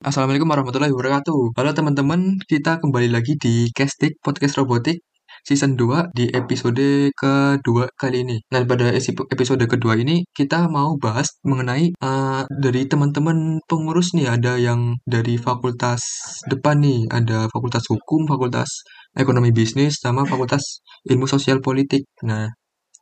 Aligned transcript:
Assalamualaikum 0.00 0.48
warahmatullahi 0.48 0.96
wabarakatuh. 0.96 1.60
Halo 1.60 1.76
teman-teman, 1.76 2.40
kita 2.48 2.80
kembali 2.80 3.12
lagi 3.12 3.36
di 3.36 3.68
Castik 3.68 4.16
Podcast 4.24 4.56
Robotik 4.56 5.04
Season 5.44 5.76
2 5.76 6.16
di 6.16 6.24
episode 6.32 7.12
kedua 7.12 7.84
kali 8.00 8.24
ini. 8.24 8.40
Nah, 8.48 8.64
pada 8.64 8.96
episode 8.96 9.60
kedua 9.68 10.00
ini 10.00 10.24
kita 10.32 10.72
mau 10.72 10.96
bahas 10.96 11.36
mengenai 11.44 11.92
uh, 12.00 12.48
dari 12.48 12.88
teman-teman 12.88 13.60
pengurus 13.68 14.16
nih, 14.16 14.32
ada 14.32 14.56
yang 14.56 14.96
dari 15.04 15.36
fakultas 15.36 16.00
depan 16.48 16.80
nih, 16.80 17.04
ada 17.12 17.52
fakultas 17.52 17.84
hukum, 17.92 18.24
fakultas 18.24 18.80
ekonomi 19.12 19.52
bisnis, 19.52 20.00
sama 20.00 20.24
fakultas 20.24 20.80
ilmu 21.12 21.28
sosial 21.28 21.60
politik. 21.60 22.08
Nah, 22.24 22.48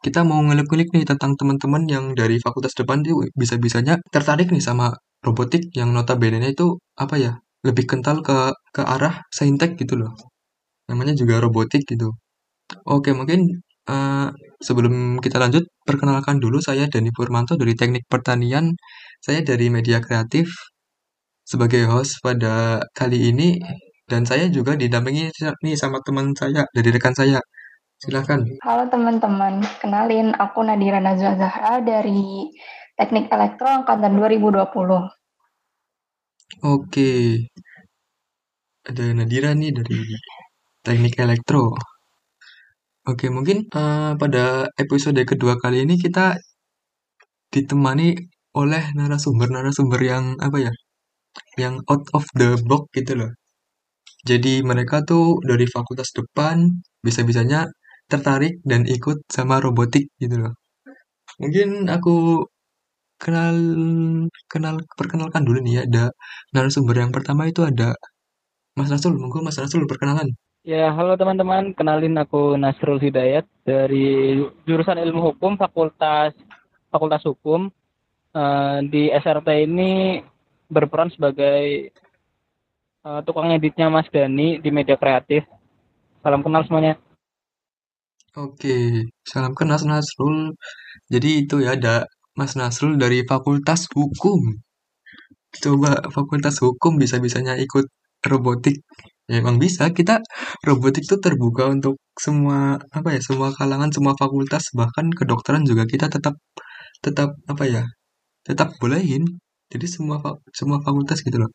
kita 0.05 0.21
mau 0.29 0.41
ngelik-ngelik 0.47 0.89
nih 0.95 1.05
tentang 1.11 1.35
teman-teman 1.39 1.83
yang 1.91 2.05
dari 2.15 2.37
fakultas 2.45 2.73
depan 2.79 3.03
tuh 3.07 3.27
bisa-bisanya 3.41 3.99
tertarik 4.15 4.49
nih 4.55 4.63
sama 4.63 4.95
robotik 5.27 5.63
yang 5.75 5.91
notabene 5.97 6.39
itu 6.55 6.79
apa 6.95 7.15
ya 7.19 7.33
lebih 7.67 7.85
kental 7.91 8.23
ke 8.27 8.55
ke 8.75 8.83
arah 8.95 9.15
saintek 9.35 9.75
gitu 9.81 9.95
loh. 10.01 10.13
Namanya 10.91 11.15
juga 11.21 11.43
robotik 11.45 11.83
gitu. 11.91 12.15
Oke 12.87 13.11
mungkin 13.19 13.41
uh, 13.91 14.29
sebelum 14.63 15.19
kita 15.25 15.37
lanjut 15.43 15.65
perkenalkan 15.89 16.37
dulu 16.45 16.59
saya 16.63 16.87
Dani 16.93 17.11
Purmanto 17.17 17.55
dari 17.61 17.75
Teknik 17.79 18.05
Pertanian. 18.13 18.75
Saya 19.25 19.41
dari 19.43 19.67
Media 19.73 19.99
Kreatif 20.05 20.47
sebagai 21.43 21.83
host 21.91 22.23
pada 22.23 22.83
kali 22.95 23.19
ini. 23.33 23.59
Dan 24.09 24.25
saya 24.25 24.49
juga 24.49 24.73
didampingi 24.73 25.29
nih 25.65 25.77
sama 25.77 26.01
teman 26.01 26.33
saya 26.33 26.65
dari 26.73 26.89
rekan 26.97 27.13
saya 27.13 27.39
Silakan. 27.99 28.47
Halo 28.63 28.87
teman-teman, 28.95 29.59
kenalin 29.83 30.31
aku 30.39 30.63
Nadira 30.63 31.03
Nazwa 31.03 31.35
Zahra 31.35 31.83
dari 31.83 32.47
Teknik 32.95 33.27
Elektro 33.27 33.67
Angkatan 33.67 34.15
2020. 34.15 34.63
Oke. 36.63 37.11
Ada 38.87 39.03
Nadira 39.19 39.51
nih 39.51 39.75
dari 39.75 39.99
Teknik 40.87 41.19
Elektro. 41.19 41.75
Oke, 43.03 43.35
mungkin 43.35 43.67
uh, 43.75 44.15
pada 44.15 44.71
episode 44.79 45.19
kedua 45.27 45.59
kali 45.59 45.83
ini 45.83 45.99
kita 45.99 46.39
ditemani 47.51 48.15
oleh 48.55 48.95
narasumber-narasumber 48.95 50.01
yang 50.07 50.39
apa 50.39 50.71
ya? 50.71 50.73
Yang 51.59 51.83
out 51.91 52.07
of 52.15 52.25
the 52.39 52.63
box 52.63 52.95
gitu 52.95 53.19
loh. 53.19 53.35
Jadi 54.23 54.63
mereka 54.63 55.03
tuh 55.03 55.43
dari 55.43 55.67
fakultas 55.67 56.15
depan 56.15 56.63
bisa-bisanya 57.03 57.67
tertarik 58.11 58.61
dan 58.65 58.89
ikut 58.89 59.29
sama 59.29 59.61
robotik 59.65 60.09
gitu 60.23 60.37
loh. 60.43 60.55
Mungkin 61.39 61.87
aku 61.87 62.45
kenal 63.19 63.55
kenal 64.53 64.75
perkenalkan 64.99 65.43
dulu 65.45 65.59
nih 65.63 65.75
ya 65.79 65.83
ada 65.89 66.05
narasumber 66.55 66.97
yang 67.03 67.13
pertama 67.13 67.47
itu 67.51 67.61
ada 67.63 67.95
Mas 68.79 68.91
Rasul. 68.91 69.19
Monggo 69.19 69.45
Mas 69.45 69.59
Rasul 69.59 69.85
perkenalan. 69.91 70.33
Ya, 70.67 70.93
halo 70.93 71.15
teman-teman. 71.19 71.73
Kenalin 71.75 72.15
aku 72.19 72.59
Nasrul 72.59 73.01
Hidayat 73.01 73.47
dari 73.65 74.39
jurusan 74.69 75.01
Ilmu 75.01 75.33
Hukum 75.33 75.57
Fakultas 75.59 76.35
Fakultas 76.93 77.25
Hukum. 77.25 77.71
Uh, 78.29 78.85
di 78.87 79.09
SRT 79.09 79.49
ini 79.65 80.21
berperan 80.69 81.09
sebagai 81.11 81.91
uh, 83.03 83.25
tukang 83.25 83.51
editnya 83.51 83.89
Mas 83.89 84.07
Dani 84.13 84.61
di 84.61 84.71
media 84.71 85.01
kreatif. 85.01 85.43
Salam 86.21 86.45
kenal 86.45 86.63
semuanya. 86.69 87.01
Oke, 88.45 88.77
salam 89.31 89.53
kenal 89.59 89.81
Nasrul. 89.91 90.39
Jadi 91.13 91.29
itu 91.43 91.57
ya 91.65 91.71
ada 91.79 91.95
Mas 92.39 92.53
Nasrul 92.61 92.95
dari 93.03 93.19
Fakultas 93.31 93.81
Hukum. 93.95 94.41
Coba 95.65 95.91
Fakultas 96.15 96.57
Hukum 96.65 96.93
bisa-bisanya 97.03 97.55
ikut 97.65 97.87
robotik. 98.31 98.77
Ya, 99.29 99.35
emang 99.43 99.57
bisa. 99.65 99.83
Kita 99.99 100.15
robotik 100.67 101.05
itu 101.09 101.17
terbuka 101.25 101.65
untuk 101.77 101.95
semua 102.17 102.81
apa 102.99 103.09
ya, 103.17 103.21
semua 103.29 103.49
kalangan, 103.59 103.91
semua 103.97 104.15
fakultas, 104.21 104.65
bahkan 104.79 105.07
kedokteran 105.19 105.63
juga 105.69 105.85
kita 105.93 106.07
tetap 106.15 106.35
tetap 107.05 107.31
apa 107.53 107.65
ya? 107.69 107.83
Tetap 108.49 108.69
bolehin. 108.83 109.25
Jadi 109.73 109.87
semua 109.91 110.19
semua 110.55 110.79
fakultas 110.87 111.19
gitu 111.27 111.39
loh. 111.43 111.51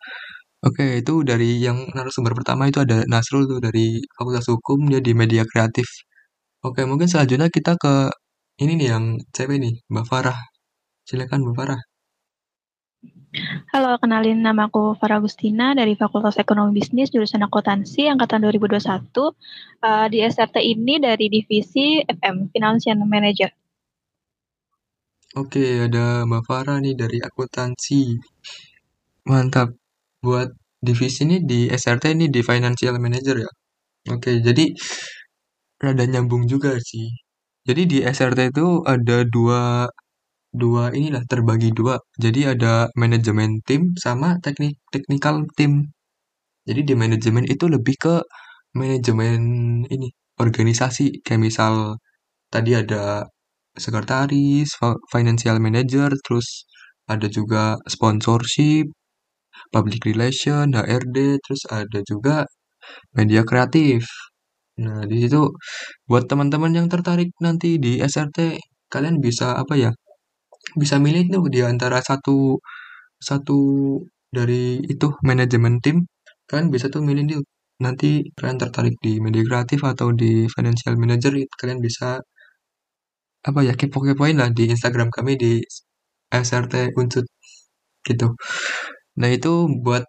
Oke, 0.68 0.86
itu 1.04 1.14
dari 1.30 1.62
yang 1.66 1.78
narasumber 1.96 2.34
pertama 2.40 2.64
itu 2.72 2.80
ada 2.86 3.04
Nasrul 3.12 3.44
tuh 3.52 3.60
dari 3.64 4.00
Fakultas 4.18 4.48
Hukum 4.52 4.80
dia 4.92 5.02
di 5.04 5.14
media 5.18 5.44
kreatif. 5.48 5.88
Oke, 6.64 6.88
mungkin 6.88 7.12
selanjutnya 7.12 7.52
kita 7.52 7.76
ke 7.76 8.08
ini 8.64 8.80
nih 8.80 8.88
yang 8.96 9.20
cewek 9.36 9.60
nih, 9.60 9.84
Mbak 9.92 10.06
Farah. 10.08 10.40
Silakan 11.04 11.44
Mbak 11.44 11.56
Farah. 11.60 11.82
Halo, 13.76 14.00
kenalin 14.00 14.40
nama 14.40 14.72
aku 14.72 14.96
Farah 14.96 15.20
Agustina 15.20 15.76
dari 15.76 16.00
Fakultas 16.00 16.40
Ekonomi 16.40 16.80
Bisnis 16.80 17.12
jurusan 17.12 17.44
Akuntansi 17.44 18.08
angkatan 18.08 18.48
2021 18.48 18.80
uh, 18.80 20.08
di 20.08 20.24
SRT 20.24 20.64
ini 20.64 21.04
dari 21.04 21.28
divisi 21.28 22.00
FM 22.00 22.48
Financial 22.56 22.96
Manager. 23.04 23.52
Oke, 25.36 25.84
ada 25.84 26.24
Mbak 26.24 26.44
Farah 26.48 26.80
nih 26.80 26.96
dari 26.96 27.20
akuntansi. 27.20 28.16
Mantap. 29.28 29.76
Buat 30.24 30.56
divisi 30.80 31.28
ini 31.28 31.44
di 31.44 31.68
SRT 31.68 32.16
ini 32.16 32.32
di 32.32 32.40
Financial 32.40 32.96
Manager 32.96 33.36
ya. 33.44 33.52
Oke, 34.16 34.40
jadi 34.40 34.72
rada 35.84 36.04
nyambung 36.12 36.44
juga 36.54 36.72
sih. 36.90 37.08
Jadi 37.68 37.82
di 37.92 37.98
SRT 38.04 38.40
itu 38.54 38.68
ada 38.94 39.18
dua 39.36 39.62
dua 40.62 40.84
inilah 40.98 41.24
terbagi 41.32 41.70
dua. 41.80 41.96
Jadi 42.24 42.42
ada 42.54 42.74
manajemen 43.02 43.52
tim 43.68 43.82
sama 44.06 44.30
teknik 44.46 44.74
technical 44.94 45.36
tim. 45.58 45.74
Jadi 46.68 46.82
di 46.90 46.94
manajemen 47.04 47.46
itu 47.54 47.66
lebih 47.76 47.96
ke 48.06 48.16
manajemen 48.80 49.40
ini 49.94 50.08
organisasi 50.44 51.24
kayak 51.26 51.42
misal 51.48 51.74
tadi 52.54 52.72
ada 52.82 53.28
sekretaris, 53.78 54.70
financial 55.14 55.58
manager, 55.64 56.10
terus 56.26 56.66
ada 57.10 57.28
juga 57.32 57.78
sponsorship, 57.90 58.88
public 59.76 60.02
relation, 60.08 60.66
HRD, 60.78 61.18
terus 61.44 61.64
ada 61.72 62.00
juga 62.12 62.36
media 63.18 63.44
kreatif. 63.48 64.06
Nah, 64.82 65.06
di 65.06 65.16
situ 65.22 65.38
buat 66.10 66.26
teman-teman 66.30 66.72
yang 66.78 66.88
tertarik 66.94 67.30
nanti 67.46 67.78
di 67.84 68.02
SRT, 68.02 68.38
kalian 68.94 69.22
bisa 69.26 69.54
apa 69.62 69.74
ya? 69.78 69.90
Bisa 70.82 70.98
milih 71.06 71.24
tuh 71.34 71.44
di 71.54 71.62
antara 71.72 72.00
satu 72.10 72.58
satu 73.30 73.58
dari 74.38 74.82
itu 74.94 75.08
manajemen 75.30 75.76
tim, 75.84 75.98
kalian 76.50 76.70
bisa 76.76 76.88
tuh 76.94 77.02
milih 77.08 77.24
nih 77.30 77.40
nanti 77.86 78.08
kalian 78.38 78.60
tertarik 78.64 78.96
di 79.06 79.12
media 79.26 79.44
kreatif 79.50 79.82
atau 79.92 80.10
di 80.22 80.48
financial 80.56 80.96
manager, 81.02 81.34
kalian 81.60 81.80
bisa 81.88 82.22
apa 83.50 83.60
ya 83.68 83.74
kepo-kepoin 83.80 84.36
lah 84.40 84.50
di 84.58 84.64
Instagram 84.74 85.10
kami 85.12 85.36
di 85.36 85.52
SRT 86.32 86.74
Unsut 87.00 87.28
gitu. 88.08 88.28
Nah 89.22 89.30
itu 89.36 89.52
buat 89.86 90.04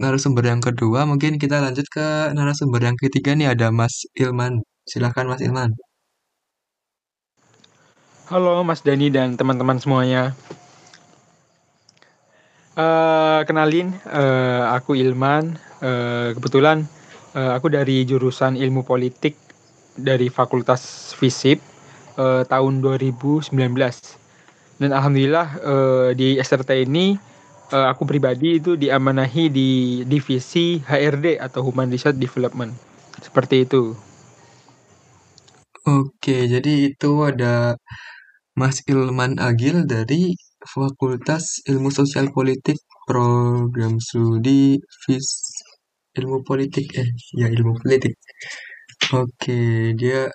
narasumber 0.00 0.48
yang 0.48 0.64
kedua, 0.64 1.04
mungkin 1.04 1.36
kita 1.36 1.60
lanjut 1.60 1.84
ke 1.92 2.32
narasumber 2.32 2.80
yang 2.80 2.96
ketiga 2.96 3.36
nih 3.36 3.52
ada 3.52 3.68
Mas 3.68 4.08
Ilman. 4.16 4.64
Silahkan 4.88 5.28
Mas 5.28 5.44
Ilman. 5.44 5.76
Halo 8.32 8.64
Mas 8.64 8.80
Dani 8.80 9.12
dan 9.12 9.36
teman-teman 9.36 9.76
semuanya. 9.76 10.32
Uh, 12.72 13.44
kenalin, 13.44 13.92
uh, 14.08 14.72
aku 14.72 14.96
Ilman. 14.96 15.60
Uh, 15.84 16.32
kebetulan 16.32 16.88
uh, 17.36 17.52
aku 17.52 17.68
dari 17.68 18.08
jurusan 18.08 18.56
Ilmu 18.56 18.88
Politik 18.88 19.36
dari 20.00 20.32
Fakultas 20.32 21.12
FISIP 21.12 21.60
uh, 22.16 22.48
tahun 22.48 22.80
2019. 22.80 23.52
Dan 24.80 24.96
alhamdulillah 24.96 25.48
uh, 25.60 26.08
di 26.16 26.40
SRT 26.40 26.88
ini 26.88 27.29
uh, 27.72 27.86
aku 27.92 28.02
pribadi 28.10 28.58
itu 28.58 28.74
diamanahi 28.74 29.44
di 29.50 29.70
divisi 30.06 30.78
HRD 30.82 31.40
atau 31.40 31.60
Human 31.66 31.88
Resource 31.90 32.18
Development. 32.18 32.72
Seperti 33.22 33.66
itu. 33.66 33.94
Oke, 35.88 36.36
jadi 36.52 36.92
itu 36.92 37.10
ada 37.24 37.74
Mas 38.60 38.76
Ilman 38.92 39.40
Agil 39.40 39.88
dari 39.88 40.36
Fakultas 40.72 41.64
Ilmu 41.70 41.88
Sosial 41.88 42.28
Politik 42.36 42.76
Program 43.08 43.96
Studi 43.96 44.76
Fis 45.02 45.26
Ilmu 46.18 46.38
Politik 46.48 46.86
eh 47.00 47.08
ya 47.40 47.46
Ilmu 47.48 47.72
Politik. 47.80 48.14
Oke, 49.16 49.58
dia 50.00 50.28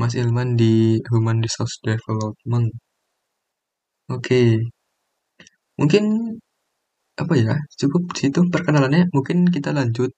Mas 0.00 0.14
Ilman 0.20 0.48
di 0.60 1.00
Human 1.10 1.38
Resource 1.44 1.76
Development. 1.84 2.68
Oke. 4.08 4.40
Mungkin 5.78 6.04
apa 7.20 7.34
ya? 7.36 7.54
Cukup 7.80 8.02
situ 8.20 8.40
perkenalannya. 8.52 9.08
Mungkin 9.16 9.38
kita 9.54 9.70
lanjut 9.78 10.10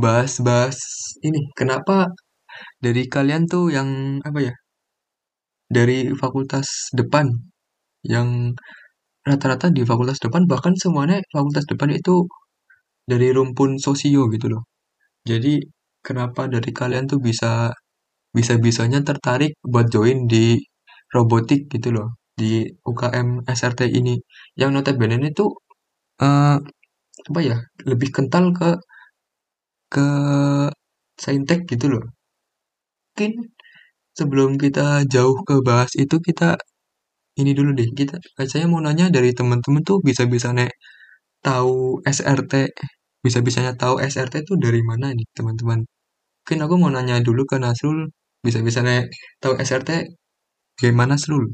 bahas-bahas 0.00 0.78
ini. 1.26 1.40
Kenapa 1.58 2.08
dari 2.84 3.02
kalian 3.14 3.44
tuh 3.52 3.70
yang 3.76 3.88
apa 4.28 4.40
ya 4.48 4.54
dari 5.68 6.08
fakultas 6.16 6.88
depan 6.96 7.28
yang 8.06 8.56
rata-rata 9.26 9.68
di 9.72 9.82
fakultas 9.84 10.18
depan 10.24 10.44
bahkan 10.48 10.74
semuanya 10.78 11.20
fakultas 11.34 11.64
depan 11.68 11.90
itu 11.94 12.24
dari 13.08 13.28
rumpun 13.36 13.78
sosio 13.80 14.28
gitu 14.34 14.48
loh. 14.52 14.62
Jadi 15.26 15.60
kenapa 16.04 16.46
dari 16.50 16.70
kalian 16.72 17.06
tuh 17.10 17.20
bisa 17.22 17.72
bisa-bisanya 18.36 19.00
tertarik 19.06 19.56
buat 19.64 19.88
join 19.92 20.26
di 20.30 20.58
robotik 21.14 21.68
gitu 21.72 21.90
loh 21.96 22.08
di 22.38 22.64
UKM 22.86 23.44
SRT 23.48 23.88
ini? 23.92 24.16
Yang 24.60 24.70
notabene 24.82 25.16
ini 25.20 25.30
eh, 26.26 26.56
apa 27.28 27.40
ya 27.50 27.56
lebih 27.90 28.08
kental 28.16 28.44
ke 28.58 28.68
ke 29.94 30.06
saintek 31.22 31.60
gitu 31.70 31.86
loh. 31.92 32.02
Mungkin 33.16 33.32
sebelum 34.18 34.50
kita 34.64 34.86
jauh 35.14 35.38
ke 35.48 35.54
bahas 35.68 35.92
itu 36.02 36.16
kita 36.28 36.48
ini 37.40 37.52
dulu 37.58 37.70
deh. 37.78 37.88
Kita 37.98 38.14
saya 38.52 38.66
mau 38.72 38.80
nanya 38.86 39.06
dari 39.16 39.30
teman-teman 39.38 39.82
tuh 39.88 39.98
bisa-bisa 40.08 40.48
nek 40.58 40.70
tahu 41.46 42.02
SRT 42.06 42.54
bisa-bisanya 43.26 43.72
tahu 43.82 43.96
SRT 44.02 44.34
itu 44.46 44.54
dari 44.64 44.80
mana 44.90 45.06
nih 45.18 45.26
teman-teman? 45.38 45.80
Mungkin 46.44 46.58
aku 46.64 46.74
mau 46.82 46.90
nanya 46.94 47.16
dulu 47.28 47.42
ke 47.50 47.56
Nasrul 47.64 47.98
bisa-bisa 48.46 48.80
nek 48.88 49.10
tahu 49.42 49.54
SRT 49.60 49.90
gimana 50.80 51.14
Nasrul 51.18 51.46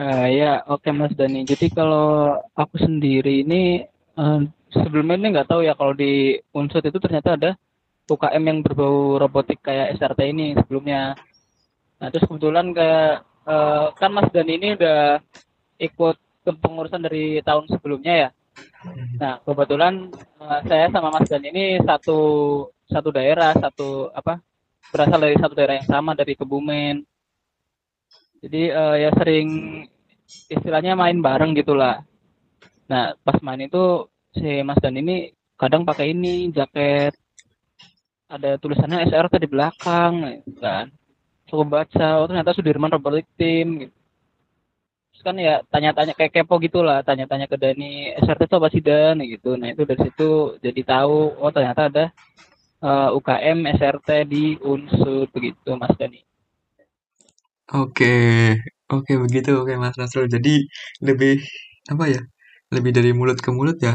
Uh, 0.00 0.32
ya, 0.32 0.64
oke 0.64 0.88
okay, 0.88 0.96
Mas 0.96 1.12
Dani. 1.12 1.44
Jadi 1.44 1.68
kalau 1.76 2.40
aku 2.56 2.80
sendiri 2.80 3.44
ini 3.44 3.84
uh, 4.16 4.40
sebelumnya 4.72 5.20
ini 5.20 5.28
nggak 5.36 5.52
tahu 5.52 5.60
ya 5.60 5.76
kalau 5.76 5.92
di 5.92 6.40
Unsur 6.56 6.80
itu 6.80 6.96
ternyata 6.96 7.36
ada 7.36 7.50
UKM 8.08 8.40
yang 8.48 8.58
berbau 8.64 9.20
robotik 9.20 9.60
kayak 9.60 10.00
SRT 10.00 10.32
ini 10.32 10.56
sebelumnya. 10.56 11.20
Nah 12.00 12.08
terus 12.08 12.24
kebetulan 12.24 12.72
kayak 12.72 13.28
uh, 13.44 13.92
kan 13.92 14.08
Mas 14.16 14.32
Dani 14.32 14.56
ini 14.56 14.68
udah 14.72 15.20
ikut 15.76 16.16
kepengurusan 16.48 17.04
dari 17.04 17.44
tahun 17.44 17.68
sebelumnya 17.68 18.14
ya. 18.16 18.28
Nah 19.20 19.44
kebetulan 19.44 20.08
uh, 20.40 20.64
saya 20.64 20.88
sama 20.88 21.12
Mas 21.12 21.28
Dani 21.28 21.52
ini 21.52 21.76
satu 21.84 22.18
satu 22.88 23.12
daerah, 23.12 23.52
satu 23.52 24.08
apa 24.16 24.40
berasal 24.88 25.20
dari 25.20 25.36
satu 25.36 25.52
daerah 25.52 25.76
yang 25.76 25.88
sama 25.92 26.16
dari 26.16 26.32
Kebumen 26.40 27.04
jadi 28.40 28.62
uh, 28.72 28.96
ya 28.96 29.10
sering 29.20 29.48
istilahnya 30.48 30.96
main 30.96 31.20
bareng 31.20 31.52
gitulah. 31.52 32.00
Nah 32.88 33.12
pas 33.20 33.36
main 33.44 33.60
itu 33.60 34.08
si 34.32 34.64
Mas 34.64 34.80
Dan 34.80 34.96
ini 34.96 35.36
kadang 35.60 35.84
pakai 35.84 36.16
ini 36.16 36.48
jaket. 36.48 37.12
Ada 38.30 38.56
tulisannya 38.56 39.04
SRT 39.10 39.44
di 39.44 39.48
belakang 39.50 40.40
kan. 40.56 40.88
Coba 41.52 41.84
baca. 41.84 42.08
Oh 42.24 42.26
ternyata 42.30 42.56
Sudirman 42.56 42.88
Robotic 42.88 43.28
Team 43.36 43.84
gitu. 43.84 43.94
Terus 45.10 45.22
kan 45.26 45.36
ya 45.36 45.60
tanya-tanya 45.68 46.16
kayak 46.16 46.32
kepo 46.32 46.56
gitulah. 46.64 47.04
Tanya-tanya 47.04 47.44
ke 47.44 47.60
Dani 47.60 48.16
SRT 48.24 48.48
itu 48.48 48.56
apa 48.56 48.68
sih 48.72 48.80
Dan? 48.80 49.20
Gitu. 49.20 49.52
Nah 49.60 49.68
itu 49.68 49.84
dari 49.84 50.00
situ 50.00 50.56
jadi 50.64 50.80
tahu 50.86 51.36
oh 51.36 51.50
ternyata 51.52 51.92
ada 51.92 52.04
uh, 52.80 53.12
eh, 53.12 53.18
UKM 53.20 53.58
SRT 53.76 54.08
di 54.24 54.56
Unsur 54.64 55.28
begitu 55.28 55.76
Mas 55.76 55.92
Dani 56.00 56.29
Oke, 57.74 58.04
oke 58.94 59.12
begitu, 59.24 59.50
oke 59.60 59.72
Mas 59.82 59.94
Nasrul. 60.00 60.26
Jadi 60.34 60.50
lebih 61.06 61.32
apa 61.92 62.04
ya? 62.14 62.20
Lebih 62.74 62.90
dari 62.96 63.10
mulut 63.18 63.38
ke 63.44 63.50
mulut 63.56 63.76
ya. 63.86 63.94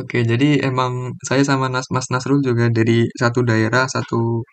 Oke, 0.00 0.18
jadi 0.30 0.46
emang 0.68 0.92
saya 1.28 1.40
sama 1.50 1.66
Nas 1.72 1.88
Mas 1.94 2.06
Nasrul 2.12 2.40
juga 2.48 2.64
dari 2.78 3.08
satu 3.20 3.40
daerah, 3.50 3.84
satu 3.88 4.44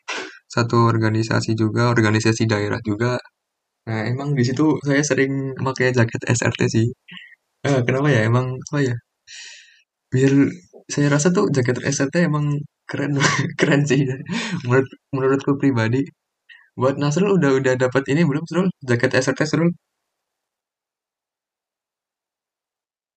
satu 0.56 0.78
organisasi 0.94 1.52
juga, 1.62 1.82
organisasi 1.94 2.44
daerah 2.54 2.80
juga. 2.90 3.12
Nah, 3.88 4.02
emang 4.12 4.30
di 4.40 4.44
situ 4.48 4.64
saya 4.88 5.04
sering 5.10 5.34
pakai 5.68 5.88
jaket 5.98 6.22
SRT 6.38 6.62
sih. 6.76 6.88
Eh, 7.68 7.80
kenapa 7.88 8.08
ya? 8.16 8.22
Emang 8.30 8.48
apa 8.72 8.80
ya? 8.90 8.96
Biar 10.14 10.32
saya 10.94 11.08
rasa 11.16 11.28
tuh 11.36 11.46
jaket 11.56 11.78
SRT 11.96 12.16
emang 12.30 12.46
keren 12.90 13.14
keren 13.60 13.82
sih 13.90 14.02
menurut 14.66 14.88
menurutku 15.16 15.52
pribadi 15.62 16.00
Buat 16.74 16.98
Nasrul 16.98 17.38
udah 17.38 17.62
udah 17.62 17.74
dapat 17.78 18.04
ini 18.10 18.26
belum 18.26 18.50
Nasrul? 18.50 18.68
Jaket 18.82 19.14
SRT 19.22 19.40
Nasrul? 19.46 19.70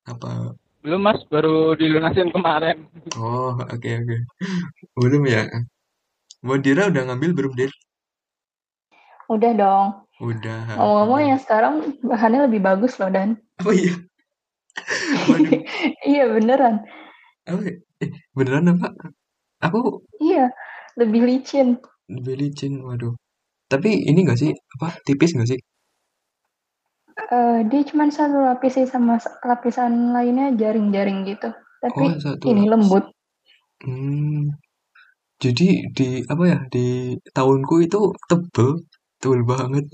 Apa? 0.05 0.53
Belum 0.85 1.01
Mas, 1.03 1.25
baru 1.33 1.73
dilunasin 1.75 2.31
kemarin. 2.31 2.85
Oh, 3.17 3.57
oke 3.57 3.75
okay, 3.81 3.99
oke. 3.99 4.07
Okay. 4.07 4.21
Belum 4.95 5.25
ya? 5.25 5.49
Buat 6.45 6.63
Dira 6.63 6.93
udah 6.93 7.03
ngambil 7.11 7.33
belum, 7.33 7.53
Dir? 7.57 7.73
Udah 9.27 9.53
dong. 9.57 9.89
Udah. 10.23 10.79
Ngomong-ngomong 10.79 11.21
yang 11.35 11.41
sekarang 11.41 11.97
bahannya 12.07 12.47
lebih 12.47 12.61
bagus 12.63 13.01
loh, 13.03 13.11
Dan. 13.11 13.41
Oh 13.67 13.73
iya? 13.75 13.99
iya, 16.13 16.29
beneran. 16.29 16.87
Oh, 17.49 17.59
eh, 17.65 18.13
beneran 18.37 18.79
apa? 18.79 18.95
Aku... 19.65 20.07
Iya, 20.23 20.53
lebih 21.01 21.25
licin. 21.25 21.81
Lebih 22.07 22.37
licin, 22.37 22.85
waduh. 22.85 23.17
Tapi 23.67 23.91
ini 24.11 24.19
nggak 24.23 24.39
sih, 24.39 24.53
apa, 24.79 24.89
tipis 25.07 25.35
nggak 25.35 25.51
sih? 25.53 25.61
Uh, 27.17 27.65
dia 27.73 27.83
cuma 27.89 28.07
satu 28.13 28.39
lapis 28.45 28.77
sih 28.77 28.87
sama 28.87 29.17
lapisan 29.43 30.15
lainnya 30.15 30.53
jaring-jaring 30.55 31.27
gitu. 31.27 31.49
Tapi 31.83 32.05
oh, 32.07 32.21
satu 32.21 32.45
ini 32.53 32.63
lapis. 32.69 32.71
lembut. 32.73 33.05
Hmm. 33.83 34.55
Jadi 35.43 35.69
di 35.97 36.09
apa 36.33 36.45
ya 36.53 36.59
di 36.73 36.85
tahunku 37.37 37.75
itu 37.87 38.01
tebel, 38.29 38.71
tebel 39.21 39.43
banget. 39.53 39.85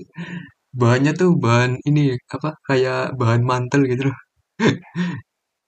Bahannya 0.79 1.11
tuh 1.21 1.31
bahan 1.45 1.71
ini 1.89 2.13
apa 2.35 2.49
kayak 2.67 3.15
bahan 3.19 3.41
mantel 3.49 3.81
gitu 3.91 4.03
loh. 4.09 4.17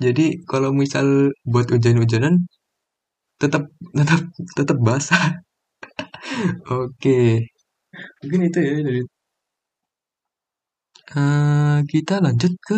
Jadi 0.05 0.25
kalau 0.51 0.69
misal 0.75 1.31
buat 1.47 1.67
hujan-hujanan 1.71 2.33
tetap 3.41 3.63
tetap 3.97 4.21
tetap 4.57 4.77
basah. 4.87 5.23
Oke. 6.71 7.54
Mungkin 8.21 8.39
itu 8.47 8.59
ya 8.67 8.73
dari 8.87 9.01
uh, 11.17 11.77
kita 11.91 12.13
lanjut 12.25 12.53
ke 12.67 12.77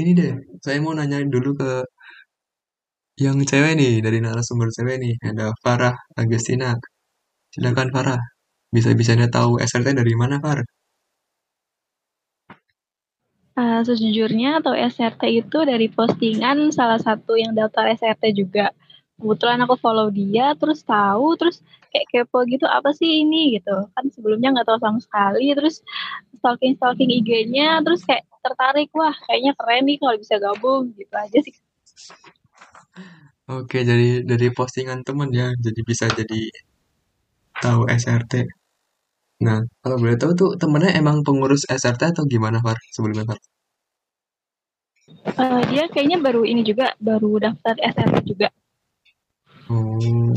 ini 0.00 0.10
deh. 0.18 0.32
Saya 0.64 0.78
mau 0.84 0.94
nanya 0.94 1.18
dulu 1.34 1.50
ke 1.60 1.70
yang 3.18 3.38
cewek 3.42 3.72
nih 3.80 3.98
dari 4.04 4.18
narasumber 4.22 4.70
cewek 4.76 4.96
nih 5.02 5.14
ada 5.30 5.50
Farah 5.62 5.94
Agustina. 6.20 6.74
Silakan 7.54 7.90
Farah. 7.94 8.20
Bisa-bisanya 8.74 9.26
tahu 9.32 9.58
SRT 9.58 9.96
dari 9.96 10.14
mana 10.14 10.36
Farah? 10.44 10.66
Uh, 13.58 13.82
sejujurnya 13.82 14.62
atau 14.62 14.70
SRT 14.70 15.22
itu 15.42 15.58
dari 15.66 15.90
postingan 15.90 16.70
salah 16.70 17.00
satu 17.02 17.34
yang 17.34 17.58
daftar 17.58 17.90
SRT 17.90 18.30
juga 18.38 18.70
kebetulan 19.18 19.58
aku 19.66 19.74
follow 19.82 20.08
dia 20.14 20.54
terus 20.54 20.86
tahu 20.86 21.34
terus 21.34 21.58
kayak 21.90 22.06
kepo 22.12 22.44
gitu 22.48 22.66
apa 22.68 22.90
sih 22.94 23.24
ini 23.24 23.58
gitu 23.58 23.74
kan 23.94 24.04
sebelumnya 24.14 24.54
nggak 24.54 24.66
tahu 24.68 24.78
sama 24.80 24.98
sekali 25.00 25.52
terus 25.56 25.80
stalking 26.38 26.74
stalking 26.78 27.10
IG-nya 27.10 27.80
terus 27.84 28.04
kayak 28.04 28.24
tertarik 28.44 28.88
wah 28.94 29.14
kayaknya 29.26 29.52
keren 29.58 29.82
nih 29.88 29.96
kalau 30.00 30.16
bisa 30.16 30.34
gabung 30.38 30.92
gitu 30.94 31.14
aja 31.16 31.38
sih 31.42 31.54
Oke, 33.48 33.80
jadi 33.80 34.28
dari 34.28 34.52
postingan 34.52 35.00
temen 35.08 35.32
ya, 35.32 35.48
jadi 35.56 35.80
bisa 35.80 36.04
jadi 36.12 36.52
tahu 37.64 37.88
SRT. 37.88 38.44
Nah, 39.40 39.64
kalau 39.80 39.96
boleh 39.96 40.20
tahu 40.20 40.32
tuh 40.36 40.50
temennya 40.60 40.92
emang 41.00 41.24
pengurus 41.24 41.64
SRT 41.64 42.12
atau 42.12 42.28
gimana, 42.28 42.60
Far? 42.60 42.76
Sebelumnya, 42.92 43.24
Far? 43.24 43.40
Uh, 45.32 45.64
dia 45.72 45.88
kayaknya 45.88 46.20
baru 46.20 46.44
ini 46.44 46.60
juga, 46.60 46.92
baru 47.00 47.40
daftar 47.40 47.72
SRT 47.80 48.16
juga. 48.28 48.52
Oh. 49.72 50.28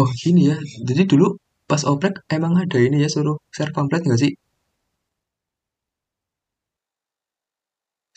Oh 0.00 0.08
gini 0.22 0.40
ya, 0.50 0.56
jadi 0.88 1.02
dulu 1.10 1.26
pas 1.70 1.82
oprek 1.92 2.14
emang 2.36 2.52
ada 2.62 2.78
ini 2.86 2.96
ya 3.04 3.08
suruh 3.14 3.36
share 3.54 3.72
pamflet 3.76 4.02
nggak 4.06 4.20
sih? 4.22 4.32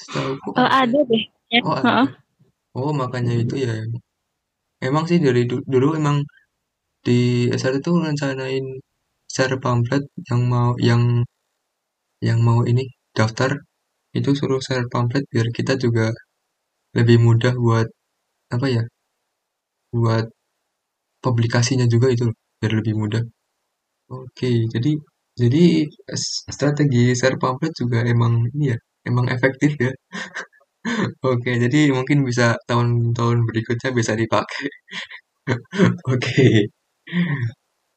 Setahu 0.02 0.32
uh, 0.62 0.70
ada 0.82 1.00
deh. 1.10 1.24
Ya. 1.54 1.60
Oh 1.66 1.74
ada. 1.80 1.94
Oh 2.80 2.92
makanya 3.02 3.34
itu 3.44 3.56
ya. 3.66 3.74
Emang 4.88 5.06
sih 5.10 5.20
dari 5.28 5.42
dulu, 5.50 5.64
dulu 5.74 5.88
emang 6.02 6.18
di 7.06 7.20
SR 7.62 7.76
itu 7.82 7.92
rencanain 8.06 8.66
share 9.36 9.56
pamflet 9.64 10.04
yang 10.30 10.42
mau 10.54 10.72
yang 10.90 11.04
yang 12.28 12.40
mau 12.48 12.60
ini 12.72 12.84
daftar 13.18 13.52
itu 14.20 14.30
suruh 14.40 14.62
share 14.68 14.88
pamflet 14.94 15.24
biar 15.34 15.48
kita 15.58 15.74
juga 15.84 16.06
lebih 16.98 17.18
mudah 17.28 17.54
buat 17.66 17.88
apa 18.56 18.68
ya 18.76 18.84
buat 19.92 20.26
publikasinya 21.28 21.86
juga 21.94 22.08
itu 22.16 22.26
biar 22.60 22.74
lebih 22.80 22.94
mudah. 23.02 23.24
Oke, 24.14 24.50
jadi 24.74 24.92
jadi 25.42 25.64
strategi 26.56 27.02
share 27.20 27.38
pamflet 27.42 27.74
juga 27.82 28.00
emang 28.14 28.34
ini 28.56 28.66
ya, 28.74 28.78
emang 29.10 29.26
efektif 29.36 29.72
ya. 29.86 29.92
Oke, 31.32 31.52
jadi 31.64 31.80
mungkin 31.98 32.20
bisa 32.30 32.46
tahun-tahun 32.70 33.38
berikutnya 33.50 33.90
bisa 34.00 34.14
dipakai. 34.22 34.66
Oke. 36.12 36.70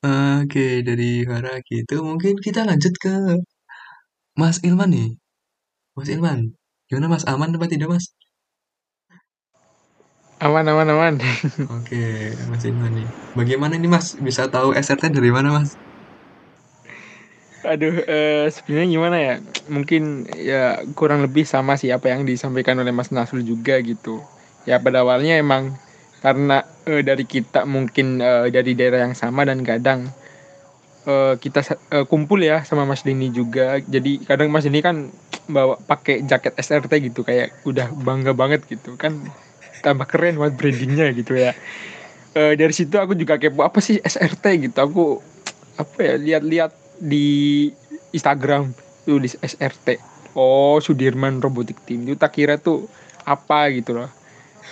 Oke, 0.04 0.60
dari 0.88 1.04
Farah 1.28 1.56
gitu 1.70 1.94
mungkin 2.08 2.34
kita 2.44 2.60
lanjut 2.68 2.92
ke 3.02 3.10
Mas 4.40 4.56
Ilman 4.68 4.90
nih. 4.94 5.08
Mas 5.96 6.08
Ilman, 6.14 6.40
gimana 6.88 7.08
Mas? 7.12 7.24
Aman 7.32 7.50
apa 7.56 7.66
tidak 7.74 7.88
Mas? 7.94 8.06
Aman, 10.40 10.64
aman, 10.64 10.88
aman. 10.88 11.14
Oke, 11.76 12.32
Mas 12.48 12.64
Ilman 12.64 12.96
nih. 12.96 13.08
Bagaimana 13.36 13.76
nih 13.76 13.92
Mas 13.92 14.16
bisa 14.16 14.48
tahu 14.48 14.72
SRT 14.72 15.12
dari 15.12 15.28
mana 15.28 15.52
Mas? 15.52 15.76
Aduh, 17.60 17.92
uh, 17.92 18.48
sebenarnya 18.48 18.88
gimana 18.88 19.16
ya? 19.20 19.34
Mungkin 19.68 20.32
ya 20.32 20.80
kurang 20.96 21.20
lebih 21.20 21.44
sama 21.44 21.76
sih 21.76 21.92
apa 21.92 22.08
yang 22.08 22.24
disampaikan 22.24 22.80
oleh 22.80 22.88
Mas 22.88 23.12
Nasrul 23.12 23.44
juga 23.44 23.76
gitu. 23.84 24.24
Ya 24.64 24.80
pada 24.80 25.04
awalnya 25.04 25.36
emang 25.36 25.76
karena 26.24 26.64
uh, 26.88 27.04
dari 27.04 27.28
kita 27.28 27.68
mungkin 27.68 28.24
uh, 28.24 28.48
dari 28.48 28.72
daerah 28.72 29.04
yang 29.04 29.12
sama 29.12 29.44
dan 29.44 29.60
kadang 29.60 30.08
uh, 31.04 31.36
kita 31.36 31.60
uh, 31.92 32.08
kumpul 32.08 32.40
ya 32.40 32.64
sama 32.64 32.88
Mas 32.88 33.04
Dini 33.04 33.28
juga. 33.28 33.76
Jadi 33.84 34.24
kadang 34.24 34.48
Mas 34.48 34.64
Dini 34.64 34.80
kan 34.80 35.12
bawa 35.52 35.76
pakai 35.76 36.24
jaket 36.24 36.56
SRT 36.56 37.12
gitu 37.12 37.28
kayak 37.28 37.60
udah 37.68 37.92
bangga 37.92 38.32
banget 38.32 38.64
gitu 38.64 38.96
kan 38.96 39.20
tambah 39.80 40.06
keren 40.06 40.36
buat 40.36 40.54
brandingnya 40.54 41.12
gitu 41.16 41.36
ya. 41.36 41.56
Uh, 42.36 42.54
dari 42.54 42.70
situ 42.70 42.94
aku 42.94 43.18
juga 43.18 43.40
kepo 43.40 43.66
apa 43.66 43.82
sih 43.82 43.98
SRT 43.98 44.70
gitu? 44.70 44.78
Aku 44.78 45.04
apa 45.80 45.98
ya 45.98 46.14
lihat-lihat 46.20 46.72
di 47.00 47.68
Instagram 48.12 48.76
di 49.08 49.26
SRT 49.26 49.98
oh 50.38 50.78
Sudirman 50.78 51.42
Robotic 51.42 51.82
Team 51.82 52.06
itu 52.06 52.14
tak 52.14 52.36
kira 52.38 52.60
tuh 52.60 52.86
apa 53.26 53.72
gitu 53.74 53.96
loh. 53.96 54.10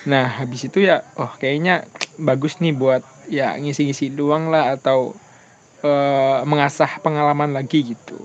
Nah 0.06 0.44
habis 0.44 0.68
itu 0.68 0.84
ya 0.84 1.02
oh 1.18 1.32
kayaknya 1.40 1.88
bagus 2.20 2.62
nih 2.62 2.76
buat 2.76 3.02
ya 3.26 3.58
ngisi-ngisi 3.58 4.14
doang 4.14 4.52
lah 4.52 4.78
atau 4.78 5.16
uh, 5.82 6.46
mengasah 6.46 7.02
pengalaman 7.02 7.50
lagi 7.50 7.96
gitu. 7.96 8.20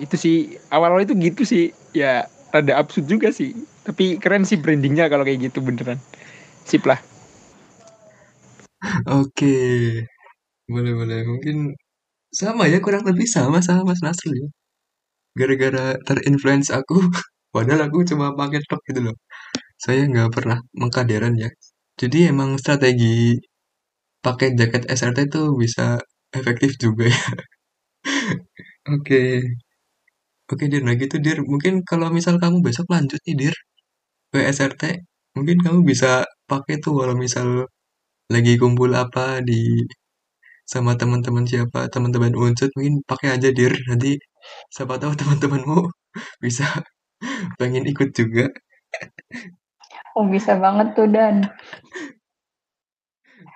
Itu 0.00 0.14
sih 0.16 0.56
awal-awal 0.72 1.04
itu 1.04 1.12
gitu 1.18 1.42
sih. 1.44 1.74
Ya 1.92 2.30
rada 2.48 2.80
absurd 2.80 3.10
juga 3.10 3.28
sih. 3.34 3.52
Tapi 3.84 4.16
keren 4.16 4.48
sih 4.48 4.56
brandingnya 4.56 5.12
kalau 5.12 5.24
kayak 5.24 5.52
gitu 5.52 5.60
beneran 5.60 6.00
sip 6.68 6.84
lah. 6.90 7.00
Oke. 9.06 9.46
Boleh 10.72 10.92
boleh. 11.00 11.18
Mungkin 11.30 11.56
sama 12.40 12.64
ya 12.72 12.78
kurang 12.86 13.04
lebih 13.10 13.26
sama 13.36 13.58
sama 13.66 13.82
Mas 13.90 14.00
Nasrul 14.06 14.34
ya. 14.42 14.48
Gara-gara 15.40 15.84
terinfluence 16.08 16.68
aku. 16.78 16.96
Padahal 17.54 17.82
aku 17.88 17.98
cuma 18.10 18.26
pakai 18.38 18.60
tok 18.70 18.82
gitu 18.88 19.00
loh. 19.06 19.16
Saya 19.84 20.00
nggak 20.10 20.30
pernah 20.36 20.58
mengkaderan 20.80 21.34
ya. 21.44 21.50
Jadi 22.00 22.18
emang 22.32 22.50
strategi 22.62 23.38
pakai 24.24 24.48
jaket 24.58 24.82
SRT 24.98 25.18
itu 25.30 25.42
bisa 25.62 25.84
efektif 26.38 26.70
juga 26.84 27.04
ya. 27.14 27.20
Oke. 28.94 29.20
Oke 30.52 30.64
dir. 30.72 30.82
Nah 30.86 30.94
gitu 31.02 31.16
dir. 31.24 31.38
Mungkin 31.52 31.74
kalau 31.90 32.08
misal 32.18 32.34
kamu 32.42 32.58
besok 32.66 32.86
lanjut 32.94 33.20
nih 33.26 33.36
dir 33.42 33.54
ke 34.32 34.38
SRT 34.56 34.82
mungkin 35.36 35.58
kamu 35.64 35.80
bisa 35.90 36.10
pakai 36.50 36.74
tuh 36.84 36.92
kalau 37.00 37.14
misal 37.24 37.48
lagi 38.34 38.52
kumpul 38.60 38.90
apa 39.02 39.40
di 39.48 39.84
sama 40.68 40.92
teman-teman 41.00 41.48
siapa 41.48 41.88
teman-teman 41.88 42.36
unsur 42.36 42.68
mungkin 42.76 43.00
pakai 43.10 43.28
aja 43.40 43.48
dir. 43.56 43.72
Nanti 43.88 44.20
siapa 44.74 45.00
tahu 45.00 45.12
teman-temanmu 45.20 45.88
bisa 46.44 46.64
pengen 47.60 47.84
ikut 47.88 48.12
juga. 48.12 48.52
Oh 50.16 50.26
bisa 50.28 50.52
banget 50.60 50.88
tuh 50.96 51.08
dan. 51.08 51.36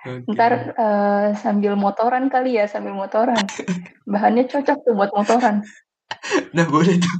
Okay. 0.03 0.19
ntar 0.35 0.75
uh, 0.75 1.31
sambil 1.35 1.79
motoran 1.79 2.27
kali 2.27 2.59
ya 2.59 2.67
sambil 2.67 2.91
motoran. 2.91 3.39
Bahannya 4.03 4.43
cocok 4.51 4.77
tuh 4.83 4.93
buat 4.97 5.11
motoran. 5.15 5.63
Nah 6.55 6.65
boleh 6.69 6.95
tuh. 6.99 7.17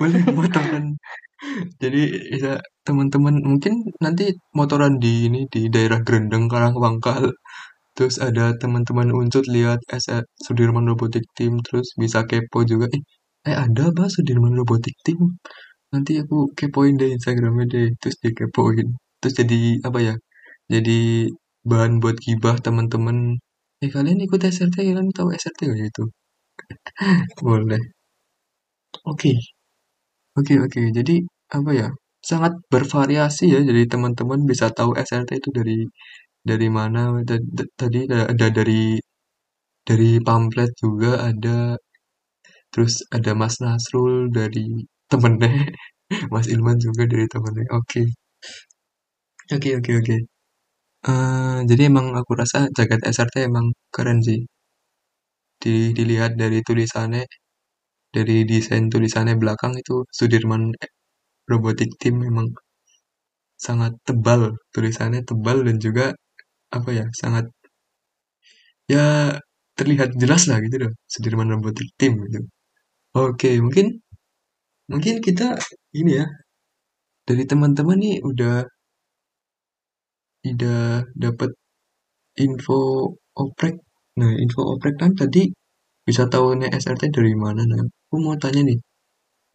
Boleh 0.00 0.20
motoran 0.34 0.98
jadi 1.82 2.00
bisa 2.34 2.52
teman-teman 2.86 3.34
mungkin 3.50 3.74
nanti 4.04 4.24
motoran 4.58 4.94
di 5.04 5.12
ini 5.30 5.40
di 5.54 5.60
daerah 5.74 6.00
Grendeng 6.06 6.46
Karangwangkal 6.52 7.24
terus 7.96 8.16
ada 8.28 8.44
teman-teman 8.62 9.08
unsur 9.20 9.44
lihat 9.56 9.80
SF 9.90 10.24
Sudirman 10.44 10.86
Robotic 10.90 11.24
Team 11.38 11.52
terus 11.66 11.88
bisa 12.02 12.20
kepo 12.30 12.58
juga 12.72 12.86
eh, 12.96 13.02
eh 13.50 13.56
ada 13.64 13.82
apa 13.92 14.04
Sudirman 14.14 14.54
Robotic 14.60 14.96
Team? 15.06 15.20
Nanti 15.92 16.12
aku 16.22 16.36
kepoin 16.58 16.94
deh 17.00 17.10
Instagramnya 17.16 17.66
deh 17.74 17.86
terus 18.00 18.16
dikepoin. 18.24 18.88
Terus 19.20 19.34
jadi 19.40 19.58
apa 19.88 19.98
ya 20.08 20.14
jadi 20.74 20.98
bahan 21.70 21.92
buat 22.02 22.16
gibah 22.24 22.56
teman-teman. 22.66 23.16
Eh 23.84 23.90
kalian 23.94 24.20
ikut 24.26 24.40
SRT 24.54 24.76
kalian 24.88 25.08
tahu 25.18 25.28
SRT 25.42 25.60
gak 25.72 25.80
itu? 25.92 26.04
Boleh. 27.46 27.82
Oke. 29.04 29.32
okay. 29.34 29.57
Oke 30.38 30.54
oke. 30.64 30.80
Jadi 30.98 31.14
apa 31.56 31.70
ya 31.80 31.88
sangat 32.30 32.52
bervariasi 32.72 33.44
ya. 33.54 33.60
Jadi 33.68 33.82
teman-teman 33.92 34.40
bisa 34.50 34.66
tahu 34.78 34.90
SRT 35.08 35.30
itu 35.40 35.50
dari 35.58 35.76
dari 36.50 36.68
mana. 36.78 37.00
Tadi 37.80 38.00
ada 38.32 38.46
dari 38.58 38.82
dari 39.88 40.10
pamflet 40.26 40.70
juga 40.82 41.10
ada. 41.28 41.74
Terus 42.72 42.94
ada 43.16 43.32
Mas 43.40 43.54
Nasrul 43.64 44.14
dari 44.38 44.66
temennya. 45.10 45.50
Mas 46.32 46.46
Ilman 46.54 46.76
juga 46.86 47.02
dari 47.12 47.26
temennya. 47.32 47.66
Oke. 47.78 48.02
Oke 49.54 49.70
oke 49.78 49.92
oke. 50.00 50.16
Uh, 51.10 51.58
jadi 51.70 51.82
emang 51.90 52.06
aku 52.20 52.32
rasa 52.42 52.58
jaket 52.76 53.00
SRT 53.14 53.36
emang 53.50 53.66
keren 53.94 54.18
sih. 54.28 54.40
Di, 55.62 55.74
dilihat 55.96 56.32
dari 56.40 56.58
tulisannya 56.66 57.22
dari 58.18 58.36
desain 58.52 58.84
tulisannya 58.92 59.34
belakang 59.42 59.72
itu 59.82 59.94
Sudirman 60.18 60.62
Robotic 61.50 61.90
Team 62.00 62.16
memang 62.26 62.48
sangat 63.66 63.92
tebal 64.06 64.42
tulisannya 64.74 65.20
tebal 65.28 65.58
dan 65.66 65.76
juga 65.86 66.06
apa 66.76 66.90
ya 66.98 67.06
sangat 67.22 67.46
ya 68.88 69.36
terlihat 69.78 70.10
jelas 70.20 70.42
lah 70.50 70.58
gitu 70.64 70.76
loh 70.88 70.92
Sudirman 71.12 71.48
Robotic 71.54 71.88
Team 72.00 72.12
gitu. 72.32 72.40
Oke 73.16 73.50
mungkin 73.64 73.86
mungkin 74.92 75.14
kita 75.26 75.58
ini 76.00 76.12
ya 76.22 76.26
dari 77.28 77.44
teman-teman 77.50 77.98
nih 78.02 78.16
udah 78.30 78.54
udah 80.46 81.02
dapat 81.24 81.50
info 82.46 82.78
oprek. 83.42 83.76
Nah 84.20 84.32
info 84.44 84.60
oprek 84.74 84.96
kan 85.02 85.12
tadi 85.20 85.42
bisa 86.08 86.24
tahu 86.32 86.46
nih 86.60 86.70
SRT 86.82 87.04
dari 87.16 87.34
mana 87.44 87.62
nah 87.72 87.82
aku 88.08 88.16
mau 88.24 88.36
tanya 88.42 88.60
nih 88.68 88.78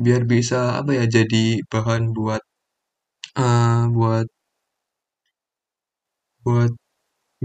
biar 0.05 0.21
bisa 0.33 0.57
apa 0.79 0.91
ya 0.99 1.05
jadi 1.15 1.43
bahan 1.71 2.03
buat 2.17 2.41
uh, 3.43 3.81
buat 3.97 4.27
buat 6.45 6.71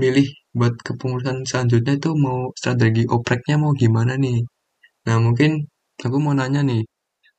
milih 0.03 0.29
buat 0.59 0.75
kepengurusan 0.87 1.39
selanjutnya 1.51 1.95
itu 2.01 2.11
mau 2.25 2.39
strategi 2.61 3.03
opreknya 3.17 3.57
mau 3.65 3.73
gimana 3.83 4.13
nih? 4.25 4.39
Nah 5.07 5.17
mungkin 5.27 5.51
aku 6.07 6.17
mau 6.25 6.35
nanya 6.41 6.61
nih 6.71 6.83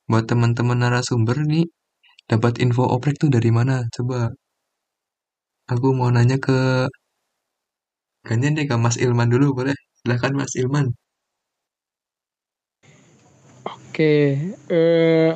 buat 0.09 0.25
teman-teman 0.31 0.79
narasumber 0.83 1.37
nih 1.53 1.65
dapat 2.31 2.53
info 2.65 2.83
oprek 2.95 3.15
tuh 3.23 3.29
dari 3.35 3.51
mana? 3.59 3.75
Coba 3.95 4.17
aku 5.71 5.87
mau 5.97 6.09
nanya 6.15 6.35
ke 6.45 6.51
gantian 8.27 8.53
deh 8.57 8.65
ke 8.69 8.75
Mas 8.83 8.95
Ilman 9.03 9.29
dulu 9.33 9.45
boleh? 9.59 9.75
Silahkan 9.99 10.33
Mas 10.39 10.53
Ilman 10.61 10.85
oke 13.89 14.13
eh 14.69 15.31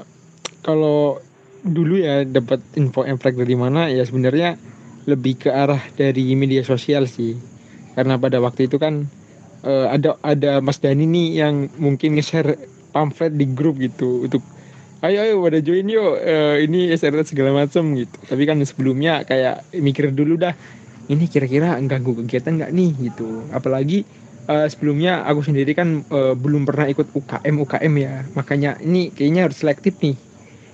kalau 0.64 1.20
dulu 1.64 2.00
ya 2.00 2.24
dapat 2.28 2.60
info 2.80 3.04
oprek 3.04 3.40
dari 3.40 3.56
mana 3.56 3.88
ya 3.92 4.04
sebenarnya 4.04 4.56
lebih 5.08 5.48
ke 5.48 5.50
arah 5.52 5.80
dari 6.00 6.32
media 6.36 6.64
sosial 6.64 7.08
sih. 7.08 7.36
Karena 7.94 8.16
pada 8.16 8.40
waktu 8.40 8.72
itu 8.72 8.80
kan 8.80 9.06
uh, 9.64 9.88
ada 9.92 10.16
ada 10.24 10.64
Mas 10.64 10.80
Dani 10.80 11.04
nih 11.08 11.44
yang 11.44 11.68
mungkin 11.78 12.16
nge-share 12.18 12.56
pamflet 12.96 13.36
di 13.36 13.46
grup 13.50 13.78
gitu 13.82 14.26
untuk 14.26 14.42
ayo 15.04 15.20
ayo 15.20 15.36
pada 15.44 15.60
join 15.60 15.90
yuk 15.90 16.16
uh, 16.24 16.56
ini 16.62 16.92
SRT 16.96 17.36
segala 17.36 17.64
macam 17.64 17.96
gitu. 18.00 18.16
Tapi 18.28 18.44
kan 18.48 18.60
sebelumnya 18.64 19.28
kayak 19.28 19.68
mikir 19.76 20.12
dulu 20.16 20.40
dah 20.40 20.56
ini 21.12 21.28
kira-kira 21.28 21.76
ganggu 21.84 22.16
kegiatan 22.24 22.64
nggak 22.64 22.72
nih? 22.72 22.92
gitu. 23.12 23.44
Apalagi 23.52 24.08
uh, 24.48 24.68
sebelumnya 24.68 25.24
aku 25.28 25.46
sendiri 25.46 25.72
kan 25.76 26.04
uh, 26.10 26.34
belum 26.36 26.68
pernah 26.68 26.90
ikut 26.90 27.12
UKM 27.12 27.56
UKM 27.64 27.94
ya. 28.00 28.14
Makanya 28.36 28.80
ini 28.84 29.12
kayaknya 29.14 29.50
harus 29.50 29.60
selektif 29.60 30.00
nih. 30.00 30.16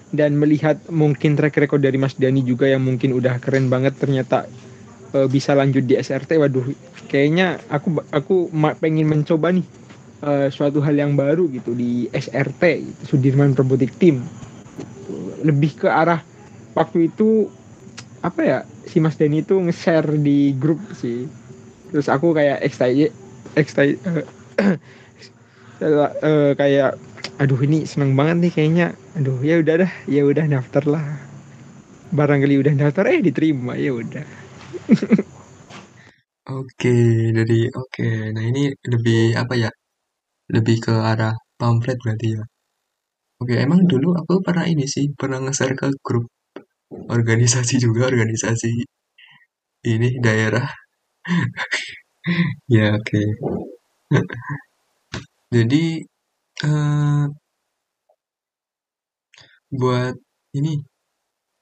Dan 0.09 0.41
melihat 0.41 0.81
mungkin 0.89 1.37
track 1.37 1.61
record 1.61 1.85
dari 1.85 2.01
Mas 2.01 2.17
Dani 2.17 2.41
juga 2.41 2.65
yang 2.65 2.81
mungkin 2.81 3.13
udah 3.13 3.37
keren 3.37 3.69
banget 3.69 3.93
ternyata 4.01 4.49
uh, 5.13 5.27
bisa 5.29 5.53
lanjut 5.53 5.85
di 5.85 5.97
SRT 6.01 6.41
waduh 6.41 6.65
kayaknya 7.09 7.61
aku 7.69 8.01
aku 8.09 8.49
pengen 8.81 9.05
mencoba 9.05 9.53
nih 9.53 9.65
uh, 10.25 10.49
suatu 10.49 10.81
hal 10.81 10.97
yang 10.97 11.13
baru 11.13 11.45
gitu 11.53 11.77
di 11.77 12.09
SRT 12.09 12.63
gitu, 12.81 13.01
Sudirman 13.05 13.53
Robotic 13.53 13.93
Team 14.01 14.25
lebih 15.45 15.77
ke 15.77 15.87
arah 15.87 16.25
waktu 16.75 17.09
itu 17.09 17.47
apa 18.19 18.41
ya 18.43 18.59
si 18.85 18.99
Mas 18.99 19.15
Dani 19.15 19.45
itu 19.45 19.55
nge-share 19.55 20.19
di 20.19 20.51
grup 20.57 20.81
sih. 20.97 21.29
Terus 21.89 22.11
aku 22.11 22.35
kayak 22.35 22.61
excited 22.61 23.13
excited 23.55 23.99
uh, 25.81 26.09
uh, 26.23 26.51
kayak 26.55 26.95
aduh 27.39 27.59
ini 27.63 27.87
seneng 27.87 28.13
banget 28.19 28.37
nih 28.47 28.51
kayaknya 28.51 28.87
aduh 29.15 29.39
ya 29.39 29.55
udah 29.63 29.75
dah 29.87 29.91
ya 30.11 30.21
udah 30.27 30.45
daftar 30.47 30.83
lah 30.87 31.05
barangkali 32.09 32.55
udah 32.61 32.73
daftar 32.75 33.05
eh 33.13 33.21
diterima 33.21 33.77
ya 33.77 33.93
udah 33.93 34.25
Oke, 36.59 36.89
dari 37.37 37.55
oke. 37.79 38.03
Nah, 38.35 38.43
ini 38.49 38.61
lebih 38.93 39.19
apa 39.41 39.53
ya? 39.63 39.69
Lebih 40.55 40.77
ke 40.85 40.93
arah 41.11 41.33
pamflet 41.59 41.97
berarti 42.03 42.27
ya. 42.37 42.41
Oke, 43.41 43.55
emang 43.65 43.81
dulu 43.91 44.07
aku 44.19 44.33
pernah 44.45 44.65
ini 44.73 44.85
sih, 44.95 45.05
pernah 45.19 45.39
nge-share 45.43 45.75
ke 45.81 45.87
grup 46.05 46.25
organisasi 47.17 47.75
juga, 47.85 48.01
organisasi 48.11 48.69
ini 49.83 50.19
daerah. 50.23 50.67
ya, 52.75 52.85
oke. 52.97 53.19
Jadi 55.53 55.83
uh, 56.63 57.25
buat 59.79 60.13
ini 60.57 60.69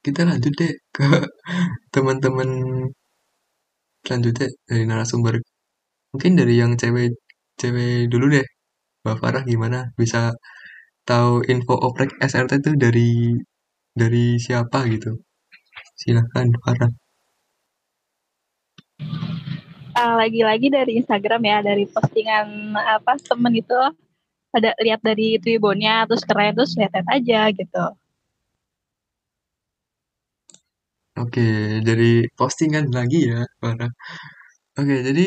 kita 0.05 0.21
lanjut 0.29 0.53
deh 0.61 0.73
ke 0.95 1.05
teman-teman 1.93 2.49
selanjutnya 4.05 4.47
dari 4.69 4.83
narasumber. 4.89 5.35
Mungkin 6.13 6.33
dari 6.39 6.53
yang 6.61 6.73
cewek 6.81 7.09
cewek 7.61 8.09
dulu 8.13 8.25
deh. 8.35 8.45
Mbak 9.03 9.17
Farah 9.21 9.43
gimana? 9.51 9.79
Bisa 10.01 10.19
tahu 11.09 11.31
info 11.53 11.73
oprek 11.87 12.11
SRT 12.31 12.53
itu 12.61 12.71
dari 12.83 13.09
dari 14.01 14.23
siapa 14.45 14.79
gitu? 14.93 15.09
Silahkan 16.01 16.47
Farah 16.63 16.91
uh, 19.97 20.13
lagi-lagi 20.21 20.67
dari 20.69 20.91
Instagram 21.01 21.41
ya 21.41 21.57
dari 21.65 21.83
postingan 21.89 22.77
apa 22.77 23.17
temen 23.17 23.53
itu 23.57 23.77
ada 24.53 24.69
lihat 24.85 25.01
dari 25.01 25.41
Tribunnya 25.41 26.05
terus 26.05 26.23
keren 26.23 26.53
terus 26.53 26.77
lihat 26.77 26.93
aja 27.09 27.49
gitu 27.51 27.85
Oke, 31.17 31.41
jadi 31.81 32.29
postingan 32.37 32.93
lagi 32.93 33.25
ya, 33.25 33.41
Farah. 33.57 33.89
Oke, 34.77 35.01
jadi 35.01 35.25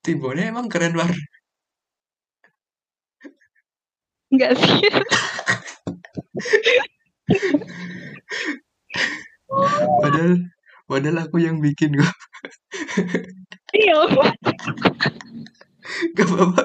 Tribunnya 0.00 0.48
emang 0.48 0.64
keren 0.72 0.96
banget. 0.96 1.20
Enggak 4.32 4.56
sih. 4.56 4.80
padahal 10.00 10.32
padahal 10.88 11.18
aku 11.28 11.36
yang 11.44 11.60
bikin 11.60 12.00
kok. 12.00 12.16
Iya. 13.74 13.98
Gak 16.16 16.26
apa-apa. 16.30 16.62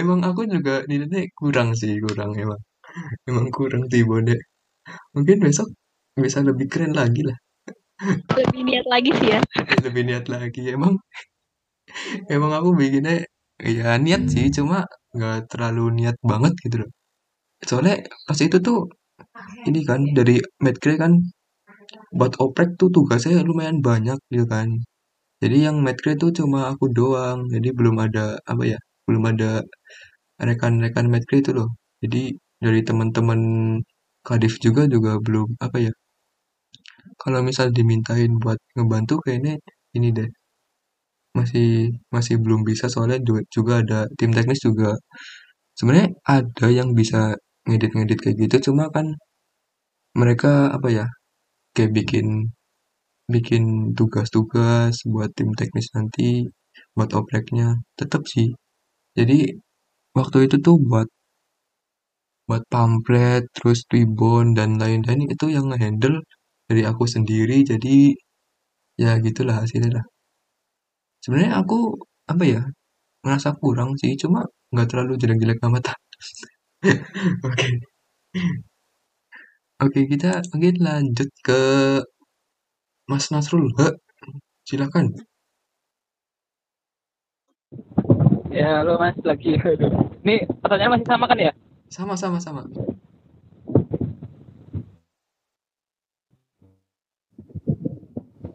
Emang 0.00 0.20
aku 0.28 0.40
juga 0.48 0.84
nilainya 0.90 1.20
kurang 1.38 1.72
sih, 1.80 1.92
kurang 2.04 2.30
emang. 2.36 2.60
Emang 3.28 3.46
kurang 3.56 3.82
Tribunnya. 3.90 4.36
Mungkin 5.16 5.38
besok 5.46 5.68
bisa 6.18 6.40
lebih 6.48 6.66
keren 6.72 6.94
lagi 6.96 7.22
lah 7.28 7.38
lebih 8.38 8.60
niat 8.68 8.86
lagi 8.86 9.10
sih 9.18 9.28
ya 9.34 9.40
lebih 9.86 10.02
niat 10.08 10.24
lagi 10.30 10.62
emang 10.74 10.94
emang 12.34 12.52
aku 12.58 12.68
bikinnya 12.80 13.14
ya 13.76 13.88
niat 14.04 14.22
sih 14.32 14.44
cuma 14.56 14.76
nggak 15.16 15.36
terlalu 15.50 15.82
niat 15.98 16.16
banget 16.30 16.52
gitu 16.64 16.76
loh 16.82 16.90
soalnya 17.68 17.94
pas 18.26 18.38
itu 18.46 18.56
tuh 18.66 18.78
ini 19.68 19.80
kan 19.88 20.00
dari 20.18 20.34
medcre 20.64 20.92
kan 21.02 21.12
buat 22.18 22.32
oprek 22.44 22.70
tuh 22.80 22.88
tugasnya 22.96 23.40
lumayan 23.48 23.78
banyak 23.88 24.18
gitu 24.32 24.44
kan 24.54 24.68
jadi 25.42 25.56
yang 25.70 25.76
medcre 25.86 26.12
tuh 26.22 26.30
cuma 26.38 26.58
aku 26.72 26.84
doang. 26.98 27.38
Jadi 27.54 27.68
belum 27.78 27.96
ada 28.06 28.24
apa 28.52 28.62
ya 28.72 28.78
belum 29.06 29.22
ada 29.32 29.48
rekan-rekan 30.48 31.06
medcre 31.12 31.36
itu 31.42 31.50
loh. 31.58 31.68
Jadi 32.02 32.18
dari 32.64 32.80
teman-teman 32.88 33.40
kadif 34.28 34.54
juga 34.64 34.82
juga 34.94 35.10
belum 35.26 35.48
apa 35.66 35.78
ya. 35.86 35.92
Kalau 37.22 37.40
misal 37.48 37.66
dimintain 37.76 38.30
buat 38.42 38.58
ngebantu 38.76 39.14
kayaknya 39.24 39.54
ini 39.96 40.08
deh. 40.16 40.28
Masih 41.38 41.68
masih 42.14 42.34
belum 42.44 42.60
bisa 42.70 42.86
soalnya 42.92 43.18
juga 43.56 43.72
ada 43.82 43.98
tim 44.18 44.30
teknis 44.36 44.60
juga. 44.68 44.90
Sebenarnya 45.78 46.08
ada 46.36 46.66
yang 46.78 46.90
bisa 47.00 47.20
ngedit-ngedit 47.68 48.18
kayak 48.24 48.36
gitu 48.44 48.56
cuma 48.72 48.84
kan 48.96 49.06
mereka 50.20 50.50
apa 50.76 50.88
ya 50.98 51.06
kayak 51.76 51.92
bikin 51.98 52.26
bikin 53.34 53.64
tugas-tugas 53.98 54.94
buat 55.12 55.30
tim 55.36 55.50
teknis 55.58 55.88
nanti 55.96 56.48
buat 56.96 57.10
opreknya 57.20 57.66
tetap 58.00 58.22
sih. 58.34 58.48
Jadi 59.18 59.38
waktu 60.18 60.38
itu 60.46 60.56
tuh 60.66 60.76
buat 60.90 61.08
buat 62.48 62.62
pamflet 62.72 63.42
terus 63.56 63.78
tribun 63.88 64.46
dan 64.58 64.70
lain-lain 64.82 65.20
itu 65.34 65.46
yang 65.56 65.66
ngehandle 65.70 66.16
dari 66.68 66.82
aku 66.90 67.04
sendiri. 67.14 67.56
Jadi 67.70 68.16
ya 69.02 69.10
gitulah 69.26 69.56
hasilnya 69.62 69.90
lah. 69.98 70.06
Sebenarnya 71.22 71.52
aku 71.62 71.76
apa 72.32 72.44
ya 72.54 72.60
ngerasa 73.24 73.50
kurang 73.62 73.90
sih 74.02 74.12
cuma 74.22 74.40
nggak 74.72 74.88
terlalu 74.90 75.12
jelek-jelek 75.22 75.60
amat. 75.66 75.84
Oke. 77.48 77.68
Oke 79.84 80.00
kita 80.10 80.42
mungkin 80.50 80.74
lanjut 80.86 81.28
ke 81.46 81.60
Mas 83.08 83.32
Nasrul 83.32 83.72
silakan 84.68 85.16
ya 88.52 88.84
lo 88.84 89.00
mas 89.00 89.16
lagi 89.24 89.56
ini 90.24 90.44
pertanyaan 90.60 91.00
masih 91.00 91.08
sama 91.08 91.24
kan 91.24 91.38
ya 91.40 91.52
sama 91.88 92.14
sama 92.20 92.38
sama 92.40 92.62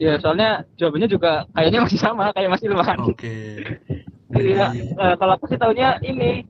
Ya, 0.04 0.20
soalnya 0.20 0.68
jawabannya 0.76 1.08
juga 1.08 1.48
kayaknya 1.56 1.80
masih 1.88 1.96
sama 1.96 2.36
kayak 2.36 2.52
Mas 2.52 2.66
Ilman. 2.66 2.98
Oke. 3.08 3.16
Okay. 3.16 4.04
Iya, 4.34 4.74
uh, 4.98 5.14
kalau 5.22 5.38
aku 5.38 5.46
sih 5.46 5.62
tahunya 5.62 6.02
ini 6.10 6.42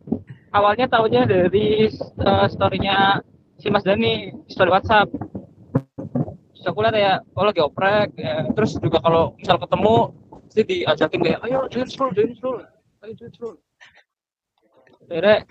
awalnya 0.55 0.87
tahunya 0.87 1.27
dari 1.27 1.91
uh, 2.23 2.47
storynya 2.47 3.19
si 3.59 3.67
Mas 3.67 3.83
Dani, 3.83 4.31
story 4.47 4.71
WhatsApp. 4.71 5.11
Terus 6.63 6.71
aku 6.71 6.79
lihat 6.79 6.95
ya, 6.95 7.13
oh 7.35 7.43
lagi 7.43 7.59
oprek, 7.59 8.15
ya. 8.15 8.47
terus 8.55 8.79
juga 8.79 9.03
kalau 9.03 9.35
misal 9.35 9.59
ketemu, 9.59 9.95
pasti 10.47 10.61
diajakin 10.63 11.19
kayak, 11.27 11.39
ayo 11.43 11.59
join 11.67 11.87
stroll, 11.91 12.15
join 12.15 12.31
stroll, 12.39 12.63
ayo 13.03 13.11
join 13.19 13.31
stroll. 13.35 13.55
Akhirnya 15.11 15.43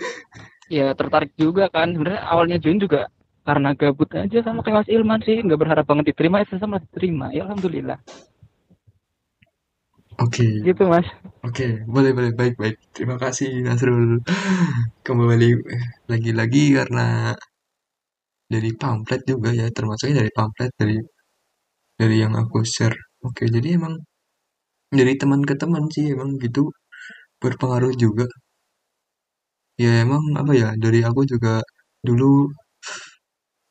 ya 0.72 0.96
tertarik 0.96 1.36
juga 1.36 1.68
kan, 1.68 1.92
sebenarnya 1.92 2.24
awalnya 2.24 2.56
join 2.56 2.80
juga 2.80 3.12
karena 3.42 3.74
gabut 3.74 4.08
aja 4.14 4.38
sama 4.40 4.64
kayak 4.64 4.86
Mas 4.86 4.88
Ilman 4.88 5.20
sih 5.26 5.36
nggak 5.42 5.60
berharap 5.60 5.84
banget 5.84 6.14
diterima 6.14 6.46
itu 6.46 6.56
sama 6.62 6.78
diterima 6.78 7.34
ya 7.34 7.42
alhamdulillah 7.42 7.98
oke 10.22 10.30
okay. 10.30 10.62
gitu 10.62 10.86
mas 10.86 11.02
oke 11.42 11.50
okay. 11.50 11.82
boleh 11.90 12.14
boleh 12.14 12.30
baik 12.38 12.54
baik 12.54 12.78
terima 12.94 13.18
kasih 13.18 13.50
Nasrul 13.66 14.22
kembali 15.02 15.58
lagi-lagi 16.06 16.78
karena 16.78 17.34
dari 18.54 18.70
pamflet 18.82 19.22
juga 19.32 19.50
ya 19.60 19.66
termasuknya 19.76 20.14
dari 20.20 20.30
pamflet 20.38 20.72
dari 20.80 20.96
dari 22.00 22.16
yang 22.22 22.34
aku 22.42 22.58
share. 22.74 22.96
Oke 23.26 23.44
jadi 23.54 23.68
emang 23.78 23.94
dari 24.98 25.12
teman 25.20 25.40
ke 25.48 25.54
teman 25.62 25.84
sih 25.94 26.04
emang 26.14 26.30
gitu 26.44 26.62
berpengaruh 27.42 27.94
juga. 28.04 28.26
Ya 29.82 29.90
emang 30.04 30.22
apa 30.40 30.52
ya 30.60 30.68
dari 30.84 30.98
aku 31.08 31.20
juga 31.32 31.52
dulu 32.06 32.26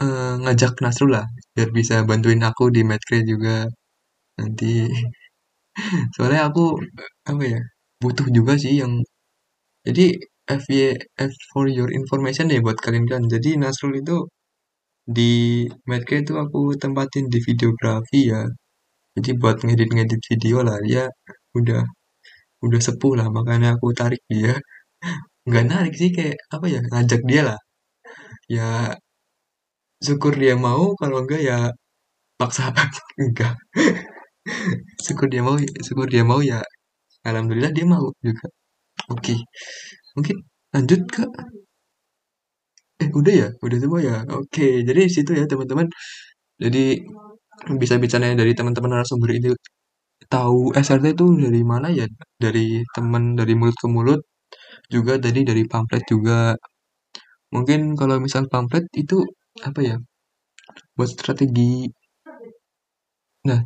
uh, 0.04 0.34
ngajak 0.44 0.74
Nasrul 0.84 1.10
lah 1.16 1.26
biar 1.56 1.70
bisa 1.78 1.96
bantuin 2.10 2.42
aku 2.50 2.64
di 2.76 2.82
Medcre 2.90 3.18
juga 3.32 3.54
nanti. 4.40 4.68
Soalnya 6.16 6.42
aku 6.50 6.64
apa 7.32 7.44
ya 7.54 7.60
butuh 8.02 8.28
juga 8.38 8.54
sih 8.64 8.74
yang 8.82 8.94
jadi 9.88 10.06
FY 10.62 10.80
F 11.32 11.34
for 11.52 11.66
your 11.78 11.90
information 12.00 12.46
ya 12.54 12.60
buat 12.66 12.78
kalian 12.86 13.06
kan. 13.12 13.22
Jadi 13.34 13.50
Nasrul 13.62 13.96
itu 14.04 14.16
di 15.06 15.66
Medcre 15.90 16.22
itu 16.24 16.34
aku 16.44 16.60
tempatin 16.82 17.26
di 17.34 17.40
videografi 17.48 18.20
ya. 18.34 18.42
Jadi 19.16 19.30
buat 19.42 19.58
ngedit-ngedit 19.66 20.22
video 20.30 20.58
lah 20.68 20.78
dia 20.88 21.04
udah 21.60 21.82
udah 22.66 22.82
sepuh 22.88 23.14
lah 23.20 23.28
makanya 23.38 23.78
aku 23.78 23.88
tarik 24.00 24.22
dia. 24.32 24.54
Nggak 25.48 25.66
narik 25.72 25.94
sih 26.02 26.10
kayak 26.18 26.38
apa 26.56 26.66
ya 26.74 26.80
ngajak 26.92 27.22
dia 27.30 27.42
lah. 27.50 27.60
Ya 28.50 28.68
syukur 30.06 30.34
dia 30.42 30.54
mau 30.58 30.84
kalau 31.00 31.18
enggak 31.24 31.42
ya 31.50 31.58
paksa 32.40 32.64
enggak 33.22 33.54
syukur 35.06 35.28
dia 35.34 35.42
mau 35.48 35.56
syukur 35.86 36.08
dia 36.14 36.24
mau 36.32 36.42
ya. 36.52 36.60
Alhamdulillah 37.28 37.72
dia 37.78 37.86
mau 37.94 38.06
juga. 38.26 38.48
Oke. 39.14 39.36
Mungkin 40.16 40.38
lanjut 40.74 41.02
ke 41.14 41.24
eh 43.02 43.10
udah 43.20 43.34
ya? 43.42 43.48
Udah 43.66 43.78
semua 43.84 44.00
ya? 44.10 44.16
Oke 44.36 44.64
jadi 44.88 45.02
situ 45.16 45.32
ya 45.40 45.46
teman-teman. 45.52 45.88
Jadi 46.64 46.80
bisa 47.82 47.96
bicaranya 48.04 48.36
dari 48.42 48.54
teman-teman 48.60 48.92
narasumber 49.00 49.30
ini 49.38 49.50
tahu 50.34 50.60
SRT 50.86 51.08
itu 51.18 51.26
dari 51.46 51.62
mana 51.74 51.88
ya? 52.00 52.08
Dari 52.44 52.84
teman 52.96 53.24
dari 53.40 53.54
mulut 53.60 53.78
ke 53.84 53.88
mulut 53.96 54.22
juga 54.96 55.14
tadi 55.26 55.42
dari 55.50 55.64
pamflet 55.72 56.04
juga. 56.14 56.56
Mungkin 57.56 57.82
kalau 58.00 58.16
misal 58.26 58.44
pamflet 58.52 58.86
itu 59.04 59.18
apa 59.68 59.80
ya? 59.90 59.96
Buat 60.98 61.10
strategi. 61.16 61.92
Nah 63.48 63.62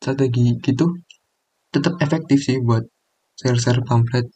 strategi 0.00 0.46
gitu 0.66 0.84
tetap 1.74 1.94
efektif 2.06 2.38
sih 2.48 2.58
buat 2.68 2.84
share-share 3.40 3.82
pamflet. 3.88 4.26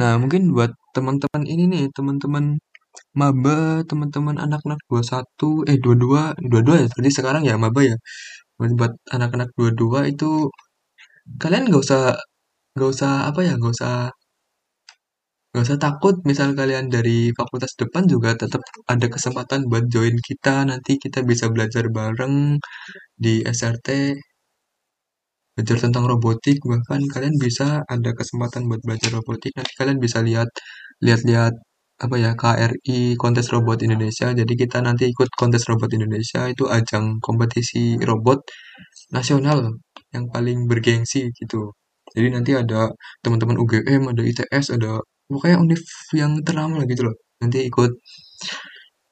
Nah, 0.00 0.12
mungkin 0.22 0.42
buat 0.56 0.72
teman-teman 0.96 1.44
ini 1.52 1.64
nih, 1.72 1.84
teman-teman 1.96 2.44
maba, 3.20 3.82
teman-teman 3.88 4.36
anak-anak 4.44 4.80
21, 4.90 5.48
eh 5.70 5.78
22, 5.84 6.22
22 6.50 6.74
ya, 6.82 6.86
tadi 6.96 7.10
sekarang 7.18 7.42
ya 7.50 7.54
maba 7.64 7.80
ya. 7.90 7.96
Buat 8.58 8.92
anak-anak 9.16 9.50
22 9.58 10.00
itu 10.12 10.26
kalian 11.42 11.62
nggak 11.68 11.82
usah 11.86 12.00
nggak 12.76 12.90
usah 12.94 13.12
apa 13.30 13.40
ya, 13.48 13.52
nggak 13.58 13.72
usah 13.76 13.94
nggak 15.50 15.64
usah 15.66 15.78
takut. 15.84 16.14
Misal 16.30 16.48
kalian 16.60 16.86
dari 16.94 17.18
fakultas 17.38 17.72
depan 17.80 18.04
juga 18.12 18.30
tetap 18.42 18.62
ada 18.92 19.06
kesempatan 19.14 19.60
buat 19.70 19.84
join 19.94 20.14
kita. 20.28 20.54
Nanti 20.70 20.92
kita 21.04 21.18
bisa 21.30 21.46
belajar 21.54 21.84
bareng 21.96 22.34
di 23.24 23.34
SRT 23.58 23.88
belajar 25.54 25.78
tentang 25.84 26.04
robotik. 26.10 26.58
Bahkan 26.70 27.00
kalian 27.14 27.36
bisa 27.44 27.66
ada 27.94 28.10
kesempatan 28.18 28.62
buat 28.70 28.80
belajar 28.86 29.10
robotik. 29.18 29.52
Nanti 29.58 29.72
kalian 29.80 29.98
bisa 30.04 30.18
lihat 30.28 30.48
lihat-lihat 31.04 31.54
apa 32.04 32.16
ya 32.24 32.30
KRI 32.40 33.20
kontes 33.22 33.46
robot 33.54 33.78
Indonesia. 33.86 34.26
Jadi 34.40 34.52
kita 34.62 34.78
nanti 34.86 35.04
ikut 35.12 35.28
kontes 35.40 35.62
robot 35.70 35.90
Indonesia 35.96 36.40
itu 36.52 36.64
ajang 36.76 37.20
kompetisi 37.26 38.00
robot 38.10 38.38
nasional 39.16 39.58
yang 40.14 40.24
paling 40.32 40.58
bergengsi 40.70 41.30
gitu. 41.38 41.72
Jadi 42.14 42.28
nanti 42.34 42.52
ada 42.62 42.90
teman-teman 43.22 43.56
UGM 43.62 44.02
ada 44.12 44.22
ITS 44.30 44.66
ada 44.76 44.98
pokoknya 45.30 45.56
univ 45.64 45.82
yang 46.20 46.32
ternama 46.46 46.82
gitu 46.90 47.02
loh 47.12 47.16
nanti 47.42 47.58
ikut. 47.70 47.90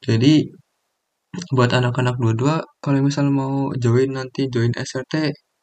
Jadi 0.07 0.33
buat 1.57 1.71
anak-anak 1.79 2.17
dua-dua 2.23 2.55
kalau 2.85 2.99
misal 3.05 3.27
mau 3.29 3.69
join 3.85 4.11
nanti 4.19 4.41
join 4.55 4.73
SRT 4.75 5.15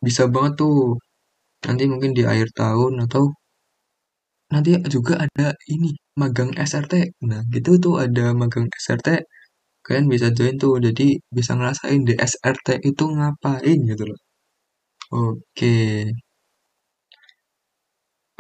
bisa 0.06 0.24
banget 0.34 0.54
tuh. 0.62 0.98
Nanti 1.68 1.84
mungkin 1.92 2.12
di 2.18 2.24
akhir 2.32 2.50
tahun 2.62 2.94
atau 3.10 3.24
nanti 4.56 4.72
juga 4.96 5.14
ada 5.26 5.48
ini 5.76 5.90
magang 6.22 6.52
SRT 6.70 6.94
nah 7.30 7.42
gitu 7.56 7.72
tuh 7.86 7.96
ada 8.06 8.24
magang 8.42 8.68
SRT 8.86 9.10
kalian 9.86 10.08
bisa 10.14 10.28
join 10.38 10.56
tuh 10.64 10.74
jadi 10.88 11.06
bisa 11.38 11.52
ngerasain 11.60 12.02
di 12.10 12.14
SRT 12.32 12.68
itu 12.90 13.04
ngapain 13.18 13.80
gitu 13.92 14.04
loh. 14.10 14.20
Oke. 15.16 15.68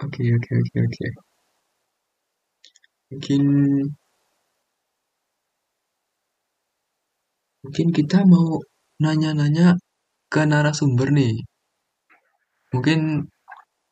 Oke 0.03 0.23
oke 0.35 0.51
oke 0.61 0.77
oke. 0.85 1.05
Mungkin 3.11 3.43
mungkin 7.63 7.87
kita 7.97 8.17
mau 8.31 8.47
nanya-nanya 9.03 9.67
ke 10.33 10.41
narasumber 10.51 11.09
nih. 11.19 11.33
Mungkin 12.73 12.99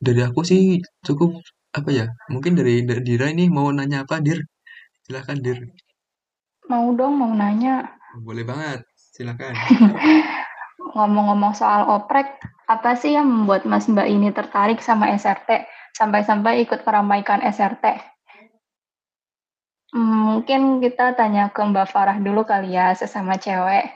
dari 0.06 0.22
aku 0.28 0.42
sih 0.52 0.62
cukup 1.08 1.32
apa 1.74 1.90
ya? 1.90 2.06
Mungkin 2.30 2.54
dari, 2.54 2.86
dari 2.86 3.02
Dira 3.02 3.28
ini 3.34 3.50
mau 3.50 3.68
nanya 3.74 4.06
apa 4.06 4.22
Dir? 4.22 4.40
Silakan 5.04 5.42
Dir. 5.42 5.60
Mau 6.70 6.94
dong 6.94 7.20
mau 7.20 7.34
nanya. 7.34 7.98
Boleh 8.22 8.46
banget. 8.46 8.86
Silakan 8.96 9.54
ngomong-ngomong 10.94 11.54
soal 11.58 11.90
oprek 11.90 12.38
apa 12.70 12.94
sih 12.94 13.18
yang 13.18 13.26
membuat 13.26 13.66
Mas 13.66 13.90
Mbak 13.90 14.08
ini 14.08 14.30
tertarik 14.30 14.80
sama 14.80 15.10
SRT 15.10 15.66
sampai-sampai 15.98 16.66
ikut 16.66 16.86
meramaikan 16.86 17.42
SRT 17.42 18.14
Mungkin 19.94 20.82
kita 20.82 21.14
tanya 21.14 21.54
ke 21.54 21.62
Mbak 21.62 21.86
Farah 21.86 22.18
dulu 22.18 22.42
kali 22.50 22.74
ya, 22.74 22.98
sesama 22.98 23.38
cewek. 23.38 23.94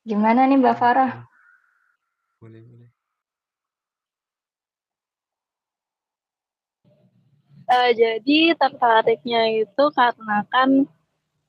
Gimana 0.00 0.48
nih 0.48 0.56
Mbak 0.56 0.76
Farah? 0.80 1.28
Boleh, 2.40 2.64
boleh. 2.64 2.88
Uh, 7.68 7.92
jadi 7.92 8.56
tertariknya 8.56 9.64
itu 9.68 9.84
karena 9.92 10.40
kan 10.48 10.88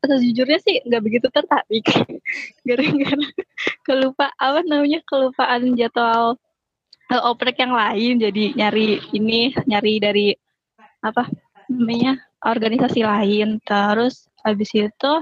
sejujurnya 0.03 0.59
sih 0.59 0.83
nggak 0.83 1.03
begitu 1.03 1.27
tertarik. 1.31 1.85
Gara-gara 2.67 3.25
kelupa 3.87 4.27
apa 4.35 4.59
namanya 4.67 4.99
kelupaan 5.07 5.79
jadwal 5.79 6.35
uh, 7.11 7.21
oprek 7.31 7.59
yang 7.63 7.71
lain. 7.71 8.19
Jadi 8.19 8.51
nyari 8.55 8.99
ini 9.15 9.55
nyari 9.63 9.93
dari 9.99 10.27
apa 10.99 11.27
namanya 11.71 12.19
organisasi 12.43 12.99
lain. 13.03 13.63
Terus 13.63 14.27
habis 14.43 14.71
itu 14.75 15.13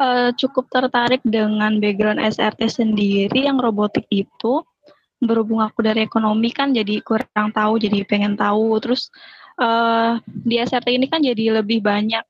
uh, 0.00 0.30
cukup 0.36 0.68
tertarik 0.72 1.20
dengan 1.24 1.80
background 1.80 2.20
SRT 2.20 2.68
sendiri 2.68 3.44
yang 3.44 3.60
robotik 3.60 4.08
itu 4.08 4.64
berhubung 5.24 5.60
aku 5.60 5.84
dari 5.84 6.04
ekonomi 6.04 6.52
kan 6.52 6.70
jadi 6.70 7.00
kurang 7.00 7.50
tahu 7.52 7.80
jadi 7.80 8.04
pengen 8.04 8.36
tahu. 8.38 8.78
Terus 8.80 9.08
uh, 9.58 10.20
di 10.26 10.60
SRT 10.60 10.94
ini 10.94 11.06
kan 11.10 11.20
jadi 11.20 11.60
lebih 11.60 11.80
banyak 11.84 12.22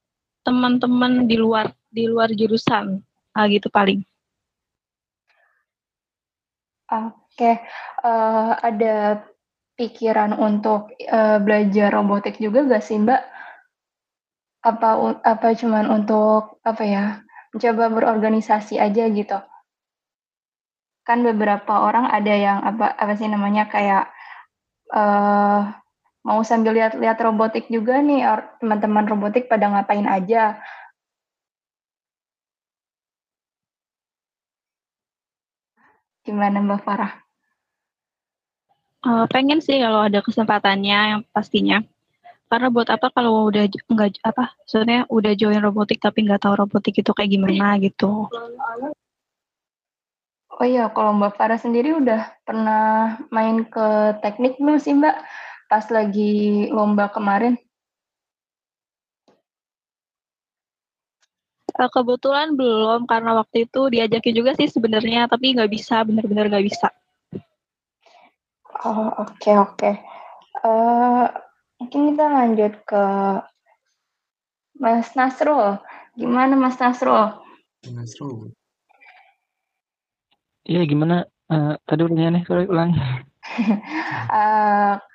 teman-teman 0.44 1.26
di 1.28 1.36
luar 1.36 1.72
di 1.90 2.08
luar 2.08 2.30
jurusan. 2.32 3.02
Uh, 3.34 3.46
gitu 3.50 3.66
paling. 3.66 4.06
Oke 6.86 7.58
uh, 8.06 8.52
ada 8.62 9.26
pikiran 9.74 10.38
untuk 10.38 10.94
uh, 11.10 11.42
belajar 11.42 11.90
robotik 11.90 12.38
juga 12.38 12.62
gak 12.62 12.84
sih 12.86 13.02
Mbak? 13.02 13.22
Apa 14.64 15.18
apa 15.26 15.48
cuman 15.58 15.90
untuk 15.90 16.62
apa 16.62 16.82
ya 16.86 17.04
mencoba 17.50 17.90
berorganisasi 17.90 18.78
aja 18.78 19.10
gitu 19.10 19.38
kan 21.04 21.20
beberapa 21.20 21.84
orang 21.84 22.08
ada 22.08 22.32
yang 22.32 22.58
apa 22.64 22.96
apa 22.96 23.12
sih 23.20 23.28
namanya 23.28 23.68
kayak 23.68 24.08
uh, 24.88 25.68
mau 26.24 26.40
sambil 26.40 26.72
lihat-lihat 26.72 27.20
robotik 27.20 27.68
juga 27.68 28.00
nih 28.00 28.24
teman-teman 28.58 29.04
robotik 29.04 29.44
pada 29.46 29.68
ngapain 29.68 30.08
aja. 30.08 30.56
Gimana 36.24 36.64
Mbak 36.64 36.80
Farah? 36.88 37.12
Uh, 39.04 39.28
pengen 39.28 39.60
sih 39.60 39.76
kalau 39.76 40.08
ada 40.08 40.24
kesempatannya 40.24 40.98
yang 41.12 41.22
pastinya. 41.28 41.84
Karena 42.48 42.72
buat 42.72 42.88
apa 42.88 43.12
kalau 43.12 43.52
udah 43.52 43.68
nggak 43.68 44.24
apa 44.24 44.56
sebenarnya 44.64 45.04
udah 45.12 45.32
join 45.36 45.60
robotik 45.60 46.00
tapi 46.00 46.24
nggak 46.24 46.48
tahu 46.48 46.64
robotik 46.64 46.96
itu 46.96 47.10
kayak 47.12 47.32
gimana 47.34 47.76
gitu 47.82 48.30
oh 50.60 50.66
iya 50.66 50.90
kalau 50.94 51.16
mbak 51.16 51.34
Farah 51.34 51.58
sendiri 51.58 51.96
udah 51.98 52.30
pernah 52.46 53.16
main 53.34 53.66
ke 53.66 54.18
teknik 54.22 54.58
belum 54.58 54.78
sih 54.78 54.94
mbak 54.94 55.16
pas 55.66 55.86
lagi 55.90 56.68
lomba 56.70 57.10
kemarin 57.10 57.58
eh, 61.74 61.90
kebetulan 61.90 62.54
belum 62.54 63.10
karena 63.10 63.34
waktu 63.38 63.66
itu 63.66 63.90
diajakin 63.90 64.34
juga 64.34 64.52
sih 64.54 64.70
sebenarnya 64.70 65.26
tapi 65.26 65.58
nggak 65.58 65.72
bisa 65.72 66.06
benar-benar 66.06 66.46
nggak 66.50 66.66
bisa 66.70 66.88
oh 68.86 69.10
oke 69.18 69.34
okay, 69.38 69.54
oke 69.58 69.74
okay. 69.74 69.94
uh, 70.62 71.26
eh, 71.26 71.44
Mungkin 71.84 72.16
kita 72.16 72.26
lanjut 72.32 72.72
ke 72.88 73.04
Mas 74.80 75.12
Nasrul. 75.12 75.76
Gimana 76.16 76.56
Mas 76.56 76.80
Nasrul? 76.80 77.34
Nasrul. 77.92 78.54
Iya 80.64 80.82
gimana? 80.88 81.28
Uh, 81.52 81.76
tadi 81.84 82.00
pertanyaannya 82.08 82.42
sorry 82.48 82.64
ulang. 82.64 82.96
uh, 84.32 84.96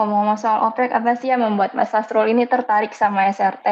ngomong-ngomong 0.00 0.40
soal 0.40 0.64
oprek, 0.72 0.88
apa 0.96 1.12
sih 1.20 1.28
yang 1.28 1.44
membuat 1.44 1.76
Mas 1.76 1.92
Nasrul 1.92 2.32
ini 2.32 2.48
tertarik 2.48 2.96
sama 2.96 3.28
SRT? 3.28 3.66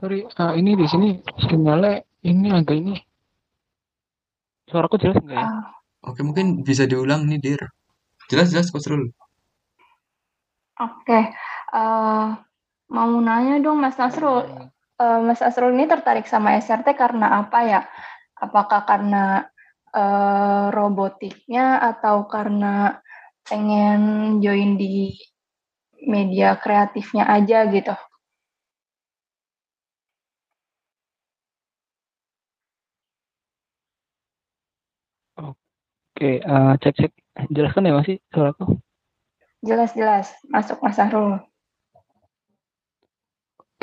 Sorry, 0.00 0.24
uh, 0.24 0.56
ini 0.56 0.74
di 0.80 0.86
sini 0.88 1.20
sinyalnya 1.44 2.00
ini 2.24 2.48
agak 2.50 2.76
ini. 2.80 2.96
Suaraku 4.64 4.96
jelas 4.96 5.20
enggak 5.20 5.44
ya? 5.44 5.46
Uh, 5.46 5.62
Oke, 6.08 6.20
mungkin 6.24 6.64
bisa 6.64 6.88
diulang 6.88 7.28
nih, 7.28 7.40
Dir. 7.40 7.62
Jelas 8.32 8.48
jelas 8.52 8.72
Coach 8.72 8.88
Rul. 8.88 9.12
Oke, 10.80 11.20
uh, 11.70 12.34
mau 12.90 13.12
nanya 13.22 13.62
dong 13.62 13.78
Mas 13.78 13.94
Nasrul, 13.94 14.72
uh, 15.00 15.20
Mas 15.22 15.40
Nasrul 15.42 15.74
ini 15.74 15.86
tertarik 15.90 16.26
sama 16.28 16.58
SRT 16.58 16.94
karena 16.94 17.42
apa 17.42 17.58
ya? 17.66 17.80
Apakah 18.38 18.82
karena 18.84 19.46
uh, 19.94 20.68
robotiknya 20.74 21.80
atau 21.80 22.26
karena 22.26 22.98
pengen 23.46 24.00
join 24.42 24.76
di 24.76 25.14
media 26.04 26.58
kreatifnya 26.58 27.24
aja 27.30 27.64
gitu? 27.70 27.94
Oke, 36.14 36.38
uh, 36.46 36.78
cek 36.78 36.94
cek 36.94 37.12
Jelaskan 37.50 37.90
ya 37.90 37.98
masih 37.98 38.16
suaraku? 38.30 38.78
Jelas 39.64 39.90
jelas, 39.98 40.30
masuk 40.46 40.78
Mas 40.78 40.94
Sahrul. 40.94 41.42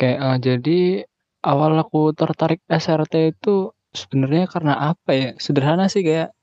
Oke, 0.02 0.18
uh, 0.18 0.34
jadi 0.34 1.06
awal 1.46 1.78
aku 1.78 2.10
tertarik 2.10 2.58
SRT 2.66 3.38
itu 3.38 3.70
sebenarnya 3.94 4.50
karena 4.50 4.74
apa 4.90 5.10
ya? 5.14 5.28
Sederhana 5.38 5.86
sih 5.86 6.02
kayak 6.02 6.34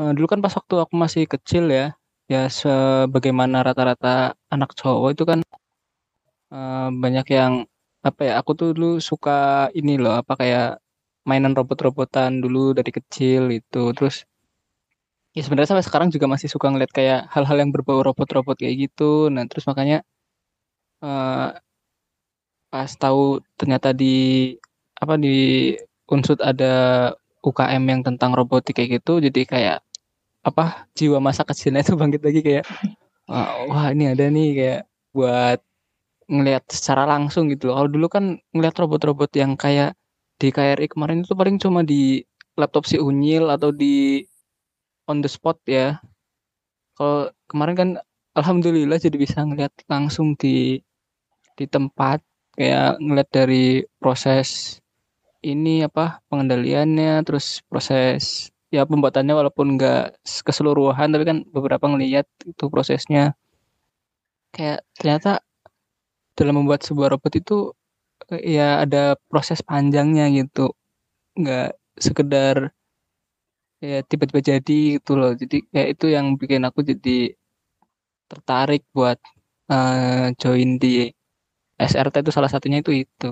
uh, 0.00 0.16
dulu 0.16 0.24
kan 0.32 0.40
pas 0.40 0.56
waktu 0.56 0.74
aku 0.80 0.94
masih 0.96 1.28
kecil 1.28 1.68
ya, 1.68 1.92
ya 2.32 2.48
sebagaimana 2.48 3.60
rata-rata 3.60 4.32
anak 4.48 4.72
cowok 4.72 5.08
itu 5.12 5.24
kan 5.28 5.38
uh, 6.56 6.88
banyak 6.88 7.26
yang 7.36 7.52
apa 8.08 8.20
ya? 8.24 8.32
Aku 8.40 8.56
tuh 8.56 8.72
dulu 8.72 9.04
suka 9.04 9.68
ini 9.76 10.00
loh, 10.00 10.16
apa 10.16 10.32
kayak 10.40 10.80
mainan 11.28 11.52
robot-robotan 11.52 12.40
dulu 12.40 12.72
dari 12.72 12.88
kecil 12.88 13.52
itu. 13.52 13.92
Terus 13.92 14.24
ya 15.36 15.44
sebenarnya 15.44 15.76
sampai 15.76 15.84
sekarang 15.84 16.08
juga 16.08 16.24
masih 16.24 16.48
suka 16.48 16.72
ngeliat 16.72 16.88
kayak 16.88 17.28
hal-hal 17.36 17.56
yang 17.60 17.68
berbau 17.68 18.00
robot-robot 18.00 18.56
kayak 18.56 18.88
gitu. 18.88 19.28
Nah, 19.28 19.44
terus 19.44 19.68
makanya 19.68 20.00
uh, 21.04 21.52
pas 22.72 22.88
tahu 22.96 23.44
ternyata 23.60 23.92
di 23.92 24.56
apa 24.96 25.20
di 25.20 25.36
Unsud 26.08 26.40
ada 26.40 26.72
UKM 27.44 27.84
yang 27.84 28.00
tentang 28.00 28.32
robotik 28.32 28.80
kayak 28.80 29.02
gitu 29.02 29.20
jadi 29.20 29.40
kayak 29.44 29.78
apa 30.42 30.88
jiwa 30.96 31.20
masa 31.20 31.44
kecilnya 31.44 31.84
itu 31.84 31.94
bangkit 32.00 32.22
lagi 32.24 32.40
kayak 32.40 32.64
wah 33.68 33.86
ini 33.92 34.12
ada 34.12 34.26
nih 34.32 34.48
kayak 34.56 34.80
buat 35.12 35.60
ngelihat 36.32 36.64
secara 36.72 37.04
langsung 37.04 37.52
gitu. 37.52 37.76
Kalau 37.76 37.88
dulu 37.90 38.06
kan 38.08 38.40
ngelihat 38.56 38.76
robot-robot 38.80 39.30
yang 39.36 39.52
kayak 39.58 39.92
di 40.40 40.48
KRI 40.48 40.88
kemarin 40.90 41.22
itu 41.22 41.36
paling 41.36 41.60
cuma 41.60 41.84
di 41.84 42.24
laptop 42.56 42.88
si 42.88 42.96
Unyil 42.96 43.48
atau 43.52 43.70
di 43.70 44.24
on 45.10 45.20
the 45.20 45.30
spot 45.30 45.60
ya. 45.68 46.00
Kalau 46.96 47.28
kemarin 47.48 47.76
kan 47.76 47.90
alhamdulillah 48.38 48.96
jadi 48.96 49.16
bisa 49.16 49.44
ngelihat 49.44 49.72
langsung 49.92 50.32
di 50.40 50.80
di 51.58 51.64
tempat 51.68 52.24
kayak 52.56 53.00
ngeliat 53.00 53.28
dari 53.32 53.64
proses 54.00 54.78
ini 55.42 55.82
apa 55.82 56.22
pengendaliannya 56.30 57.26
terus 57.26 57.64
proses 57.66 58.52
ya 58.72 58.88
pembuatannya 58.88 59.34
walaupun 59.36 59.76
enggak 59.76 60.16
keseluruhan 60.46 61.12
tapi 61.12 61.24
kan 61.28 61.38
beberapa 61.50 61.84
ngelihat 61.90 62.24
itu 62.46 62.64
prosesnya. 62.72 63.36
Kayak 64.54 64.84
ternyata 64.96 65.44
dalam 66.38 66.64
membuat 66.64 66.80
sebuah 66.84 67.12
robot 67.12 67.32
itu 67.36 67.56
ya 68.56 68.80
ada 68.84 69.18
proses 69.28 69.60
panjangnya 69.60 70.32
gitu. 70.32 70.72
Nggak 71.36 71.76
sekedar 72.00 72.72
ya 73.82 74.00
tiba-tiba 74.06 74.40
jadi 74.40 74.78
gitu 74.96 75.12
loh. 75.20 75.32
Jadi 75.36 75.68
kayak 75.68 75.88
itu 75.98 76.06
yang 76.08 76.26
bikin 76.40 76.62
aku 76.64 76.80
jadi 76.86 77.34
tertarik 78.30 78.88
buat 78.96 79.20
uh, 79.68 80.32
join 80.40 80.80
di 80.80 81.12
SRT 81.82 82.22
itu 82.22 82.32
salah 82.34 82.50
satunya 82.50 82.78
itu 82.80 83.04
itu 83.04 83.30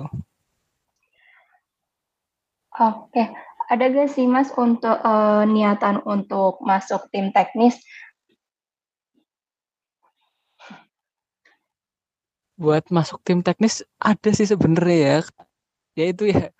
Oke, 2.71 3.27
ada 3.67 3.85
gak 3.91 4.15
sih 4.15 4.25
Mas 4.31 4.47
untuk 4.55 4.95
uh, 5.03 5.43
niatan 5.43 5.99
untuk 6.07 6.63
masuk 6.63 7.11
tim 7.11 7.35
teknis? 7.35 7.75
Buat 12.55 12.87
masuk 12.87 13.19
tim 13.27 13.43
teknis 13.43 13.83
ada 13.99 14.31
sih 14.31 14.47
sebenarnya 14.47 14.97
ya. 15.03 15.17
Ya 15.99 16.05
itu 16.15 16.31
ya 16.31 16.55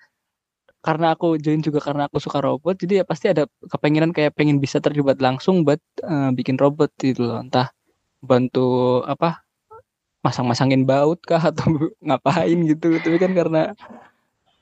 karena 0.81 1.13
aku 1.13 1.37
join 1.37 1.61
juga 1.61 1.77
karena 1.77 2.09
aku 2.09 2.17
suka 2.17 2.41
robot 2.41 2.73
jadi 2.73 2.93
ya 3.01 3.03
pasti 3.05 3.29
ada 3.29 3.45
kepengenan 3.69 4.11
kayak 4.17 4.33
pengen 4.33 4.57
bisa 4.57 4.81
terlibat 4.81 5.21
langsung 5.21 5.61
buat 5.61 5.77
uh, 6.01 6.33
bikin 6.33 6.57
robot 6.57 6.89
gitu 6.97 7.29
loh 7.29 7.37
entah 7.45 7.69
bantu 8.17 8.99
apa 9.05 9.45
masang-masangin 10.21 10.85
baut 10.85 11.19
kah 11.25 11.41
atau 11.51 11.91
ngapain 12.01 12.57
gitu. 12.65 12.97
Tapi 13.01 13.17
kan 13.17 13.31
karena 13.33 13.61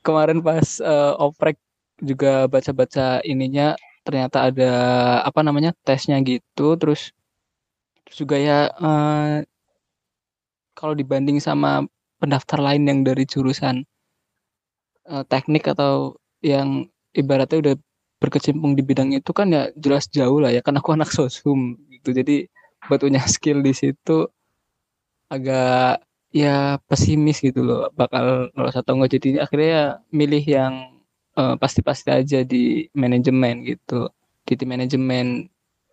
kemarin 0.03 0.39
pas 0.39 0.79
uh, 0.81 1.15
oprek 1.19 1.59
juga 1.99 2.47
baca-baca 2.47 3.19
ininya 3.27 3.75
ternyata 4.07 4.47
ada 4.49 4.71
apa 5.23 5.39
namanya 5.43 5.75
tesnya 5.83 6.17
gitu. 6.23 6.79
Terus, 6.79 7.11
terus 8.07 8.17
juga 8.23 8.35
ya 8.39 8.71
uh, 8.79 9.43
kalau 10.73 10.95
dibanding 10.95 11.43
sama 11.43 11.83
pendaftar 12.23 12.59
lain 12.63 12.87
yang 12.87 12.99
dari 13.03 13.27
jurusan 13.27 13.83
uh, 15.11 15.23
teknik 15.27 15.67
atau 15.67 16.15
yang 16.39 16.87
ibaratnya 17.11 17.59
udah 17.59 17.75
berkecimpung 18.19 18.75
di 18.75 18.83
bidang 18.83 19.15
itu 19.15 19.31
kan 19.31 19.47
ya 19.51 19.71
jelas 19.79 20.11
jauh 20.11 20.43
lah 20.43 20.51
ya 20.51 20.59
kan 20.59 20.75
aku 20.79 20.95
anak 20.95 21.11
sosum 21.11 21.75
gitu. 21.91 22.15
Jadi 22.15 22.47
buat 22.87 23.03
skill 23.27 23.59
di 23.59 23.75
situ 23.75 24.27
agak 25.29 26.03
ya 26.29 26.77
pesimis 26.85 27.41
gitu 27.41 27.65
loh 27.65 27.89
bakal 27.97 28.53
lolos 28.53 28.77
atau 28.77 28.93
enggak 28.97 29.17
jadi 29.17 29.45
akhirnya 29.45 29.69
ya 29.69 29.85
milih 30.13 30.43
yang 30.45 30.73
uh, 31.37 31.55
pasti-pasti 31.57 32.09
aja 32.13 32.39
di 32.45 32.89
manajemen 32.93 33.65
gitu. 33.65 34.09
Di 34.45 34.53
tim 34.57 34.69
manajemen 34.73 35.45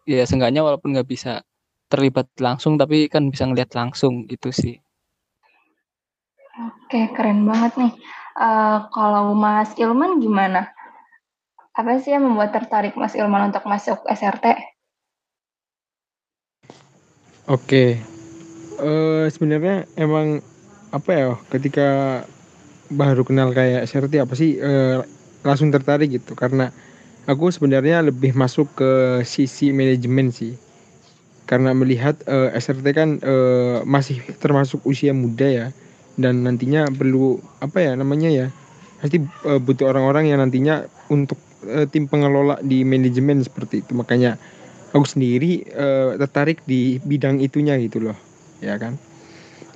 ya 0.08 0.24
seenggaknya 0.24 0.64
walaupun 0.64 0.96
nggak 0.96 1.08
bisa 1.08 1.44
terlibat 1.86 2.26
langsung 2.42 2.74
tapi 2.80 3.06
kan 3.06 3.28
bisa 3.30 3.46
ngelihat 3.46 3.72
langsung 3.76 4.24
gitu 4.26 4.50
sih. 4.50 4.80
Oke 6.56 7.12
keren 7.12 7.44
banget 7.44 7.72
nih. 7.76 7.92
Uh, 8.36 8.88
kalau 8.92 9.32
Mas 9.32 9.72
Ilman 9.76 10.20
gimana? 10.20 10.72
Apa 11.76 12.00
sih 12.00 12.16
yang 12.16 12.24
membuat 12.24 12.56
tertarik 12.56 12.96
Mas 12.96 13.12
Ilman 13.12 13.52
untuk 13.52 13.68
masuk 13.68 14.00
SRT 14.08 14.76
Oke, 17.46 18.02
uh, 18.80 19.24
sebenarnya 19.28 19.88
emang 19.98 20.40
apa 20.94 21.10
ya 21.12 21.26
ketika 21.50 22.22
baru 22.88 23.26
kenal 23.26 23.50
kayak 23.50 23.84
SRT 23.90 24.22
apa 24.22 24.34
sih 24.38 24.58
uh, 24.62 25.02
langsung 25.42 25.74
tertarik 25.74 26.12
gitu. 26.12 26.38
Karena 26.38 26.70
aku 27.26 27.50
sebenarnya 27.50 28.02
lebih 28.06 28.32
masuk 28.38 28.70
ke 28.78 28.90
sisi 29.26 29.74
manajemen 29.74 30.30
sih. 30.30 30.54
Karena 31.46 31.74
melihat 31.74 32.18
uh, 32.26 32.50
SRT 32.54 32.86
kan 32.94 33.08
uh, 33.22 33.82
masih 33.86 34.22
termasuk 34.38 34.82
usia 34.86 35.14
muda 35.14 35.46
ya. 35.46 35.66
Dan 36.16 36.48
nantinya 36.48 36.88
perlu 36.88 37.38
apa 37.60 37.84
ya 37.84 37.92
namanya 37.92 38.32
ya 38.32 38.46
pasti 38.96 39.20
uh, 39.44 39.60
butuh 39.60 39.92
orang-orang 39.92 40.32
yang 40.32 40.40
nantinya 40.40 40.88
untuk 41.12 41.36
uh, 41.68 41.84
tim 41.84 42.08
pengelola 42.08 42.56
di 42.64 42.82
manajemen 42.82 43.44
seperti 43.44 43.84
itu. 43.84 43.92
Makanya 43.92 44.40
aku 44.96 45.04
sendiri 45.04 45.68
uh, 45.76 46.16
tertarik 46.16 46.64
di 46.64 46.96
bidang 47.04 47.44
itunya 47.44 47.76
gitu 47.76 48.00
loh 48.00 48.25
ya 48.60 48.76
kan? 48.80 48.96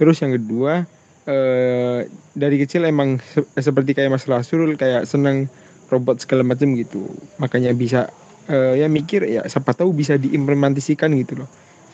Terus 0.00 0.20
yang 0.24 0.36
kedua 0.36 0.84
eh, 1.28 2.08
dari 2.32 2.56
kecil 2.60 2.88
emang 2.88 3.20
se 3.20 3.44
seperti 3.58 3.92
kayak 3.92 4.16
Mas 4.16 4.24
Rasul 4.24 4.74
kayak 4.76 5.04
seneng 5.04 5.46
robot 5.92 6.22
segala 6.22 6.46
macam 6.46 6.72
gitu. 6.78 7.04
Makanya 7.42 7.74
bisa 7.76 8.08
eh, 8.48 8.80
ya 8.80 8.86
mikir 8.88 9.26
ya 9.26 9.44
siapa 9.44 9.76
tahu 9.76 9.92
bisa 9.92 10.16
diimplementasikan 10.16 11.12
gitu 11.20 11.44
loh. 11.44 11.48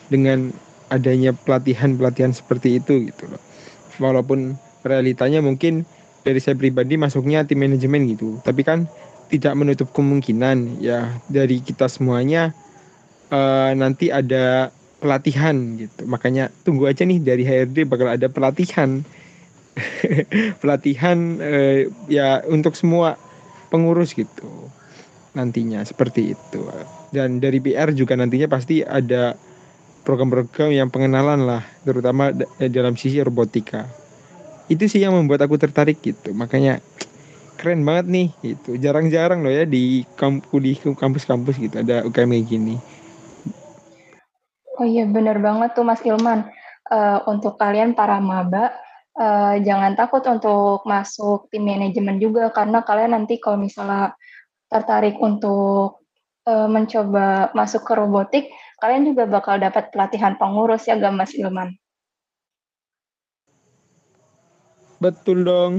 Dengan 0.07 0.55
adanya 0.87 1.35
pelatihan-pelatihan 1.35 2.31
seperti 2.31 2.79
itu 2.79 3.11
gitu 3.11 3.27
loh. 3.27 3.41
Walaupun 3.99 4.55
realitanya 4.87 5.43
mungkin 5.43 5.83
dari 6.23 6.39
saya 6.39 6.55
pribadi 6.55 6.95
masuknya 6.95 7.43
tim 7.43 7.59
manajemen 7.59 8.07
gitu. 8.07 8.39
Tapi 8.43 8.63
kan 8.63 8.87
tidak 9.27 9.53
menutup 9.59 9.91
kemungkinan 9.91 10.79
ya 10.79 11.11
dari 11.27 11.59
kita 11.59 11.91
semuanya 11.91 12.55
uh, 13.31 13.71
nanti 13.75 14.07
ada 14.07 14.71
pelatihan 14.97 15.55
gitu. 15.77 16.05
Makanya 16.09 16.49
tunggu 16.65 16.89
aja 16.89 17.05
nih 17.05 17.21
dari 17.21 17.43
HRD 17.45 17.85
bakal 17.85 18.09
ada 18.09 18.27
pelatihan. 18.29 19.01
pelatihan 20.61 21.37
eh, 21.37 21.85
ya 22.09 22.41
untuk 22.49 22.73
semua 22.73 23.15
pengurus 23.69 24.17
gitu. 24.17 24.69
Nantinya 25.37 25.85
seperti 25.85 26.33
itu. 26.33 26.61
Dan 27.13 27.37
dari 27.37 27.61
PR 27.61 27.93
juga 27.93 28.17
nantinya 28.17 28.49
pasti 28.49 28.81
ada 28.81 29.37
program-program 30.01 30.71
yang 30.71 30.89
pengenalan 30.89 31.45
lah, 31.45 31.61
terutama 31.85 32.33
eh, 32.57 32.71
dalam 32.71 32.97
sisi 32.97 33.21
robotika. 33.21 33.85
Itu 34.67 34.89
sih 34.89 35.05
yang 35.05 35.13
membuat 35.13 35.45
aku 35.45 35.61
tertarik 35.61 36.01
gitu. 36.01 36.33
Makanya 36.33 36.81
keren 37.57 37.81
banget 37.81 38.05
nih 38.05 38.27
itu 38.45 38.77
jarang-jarang 38.77 39.41
loh 39.41 39.49
ya 39.49 39.65
di 39.65 40.05
kampus 40.13 40.77
kampus-kampus 40.93 41.57
gitu 41.57 41.81
ada 41.81 42.05
UKM 42.05 42.29
kayak 42.29 42.45
gini 42.45 42.77
Oh 44.77 44.85
iya 44.85 45.09
bener 45.09 45.41
banget 45.41 45.73
tuh 45.73 45.81
Mas 45.81 46.05
Ilman. 46.05 46.53
Uh, 46.87 47.19
untuk 47.27 47.59
kalian 47.59 47.97
para 47.97 48.21
maba, 48.23 48.71
uh, 49.19 49.59
jangan 49.59 49.97
takut 49.97 50.23
untuk 50.23 50.87
masuk 50.87 51.51
tim 51.51 51.67
manajemen 51.67 52.15
juga 52.15 52.47
karena 52.53 52.79
kalian 52.85 53.11
nanti 53.11 53.41
kalau 53.43 53.59
misalnya 53.59 54.15
tertarik 54.71 55.19
untuk 55.19 56.05
uh, 56.47 56.69
mencoba 56.69 57.51
masuk 57.51 57.83
ke 57.83 57.93
robotik, 57.97 58.45
kalian 58.79 59.03
juga 59.03 59.27
bakal 59.27 59.59
dapat 59.59 59.91
pelatihan 59.91 60.39
pengurus 60.39 60.87
ya 60.87 60.95
gak 60.95 61.11
Mas 61.11 61.35
Ilman? 61.35 61.75
Betul 65.03 65.43
dong. 65.43 65.73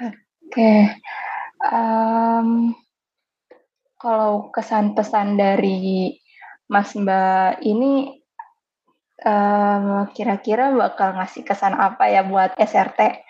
Oke. 0.00 0.14
Okay. 0.52 0.80
Um, 1.64 2.76
kalau 3.96 4.52
kesan 4.52 4.92
pesan 4.92 5.40
dari 5.40 6.12
Mas 6.74 6.90
Mbak 6.98 7.62
ini 7.62 8.18
kira 9.14 10.10
kira-kira 10.10 10.74
bakal 10.74 11.14
ngasih 11.14 11.46
kesan 11.46 11.78
apa 11.78 12.10
ya 12.10 12.26
buat 12.26 12.50
SRT? 12.58 13.22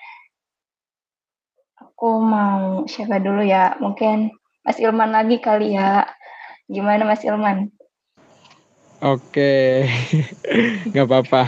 Aku 1.77 2.25
mau 2.25 2.89
siapa 2.89 3.21
dulu 3.21 3.45
ya? 3.45 3.77
Mungkin 3.85 4.33
Mas 4.65 4.81
Ilman 4.81 5.13
lagi 5.13 5.45
kali 5.45 5.77
ya. 5.77 6.09
Gimana 6.73 7.05
Mas 7.05 7.21
Ilman? 7.21 7.69
Oke, 9.05 9.85
nggak 10.89 11.05
apa-apa. 11.05 11.45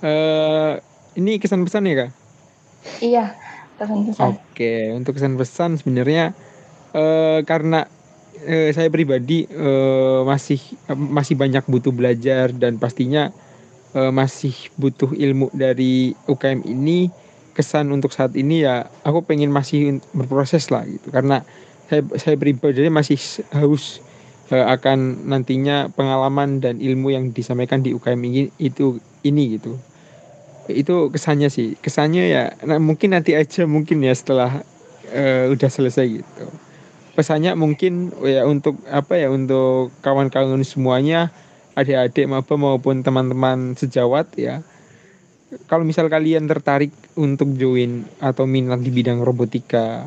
Uh, 0.00 0.80
ini 1.12 1.36
kesan 1.36 1.68
pesan 1.68 1.92
ya 1.92 2.08
kak? 2.08 2.10
Iya, 3.04 3.24
kesan 3.76 4.08
pesan. 4.08 4.24
Oke, 4.32 4.96
untuk 4.96 5.20
kesan 5.20 5.36
pesan 5.36 5.76
sebenarnya 5.76 6.32
uh, 6.96 7.44
karena 7.44 7.84
uh, 8.44 8.70
saya 8.72 8.88
pribadi 8.92 9.48
uh, 9.48 10.22
masih 10.26 10.60
masih 10.92 11.34
banyak 11.38 11.64
butuh 11.64 11.92
belajar 11.92 12.52
dan 12.52 12.76
pastinya 12.76 13.32
uh, 13.96 14.12
masih 14.12 14.54
butuh 14.76 15.12
ilmu 15.16 15.48
dari 15.56 16.12
UKM 16.28 16.64
ini. 16.68 17.08
Kesan 17.56 17.88
untuk 17.88 18.12
saat 18.12 18.36
ini 18.36 18.68
ya, 18.68 18.84
aku 19.00 19.24
pengen 19.24 19.48
masih 19.48 20.04
berproses 20.12 20.68
lah 20.68 20.84
gitu. 20.84 21.08
Karena 21.08 21.40
saya 21.88 22.04
saya 22.20 22.36
pribadi 22.36 22.84
masih 22.92 23.16
haus 23.56 24.04
uh, 24.52 24.68
akan 24.76 25.24
nantinya 25.24 25.88
pengalaman 25.96 26.60
dan 26.60 26.76
ilmu 26.76 27.16
yang 27.16 27.32
disampaikan 27.32 27.80
di 27.80 27.96
UKM 27.96 28.20
ini 28.28 28.52
itu 28.60 29.00
ini 29.24 29.56
gitu. 29.56 29.80
Itu 30.68 31.08
kesannya 31.08 31.48
sih. 31.48 31.80
Kesannya 31.80 32.24
ya 32.28 32.44
nah, 32.68 32.76
mungkin 32.76 33.16
nanti 33.16 33.32
aja 33.32 33.64
mungkin 33.64 34.04
ya 34.04 34.12
setelah 34.12 34.60
uh, 35.16 35.44
udah 35.48 35.70
selesai 35.72 36.20
gitu 36.20 36.65
pesannya 37.16 37.56
mungkin 37.56 38.12
ya 38.20 38.44
untuk 38.44 38.76
apa 38.92 39.16
ya 39.16 39.32
untuk 39.32 39.88
kawan-kawan 40.04 40.60
semuanya 40.60 41.32
adik-adik 41.72 42.28
maupun 42.28 43.00
teman-teman 43.00 43.72
sejawat 43.72 44.28
ya 44.36 44.60
kalau 45.64 45.88
misal 45.88 46.12
kalian 46.12 46.44
tertarik 46.44 46.92
untuk 47.16 47.56
join 47.56 48.04
atau 48.20 48.44
minat 48.44 48.84
di 48.84 48.92
bidang 48.92 49.24
robotika 49.24 50.04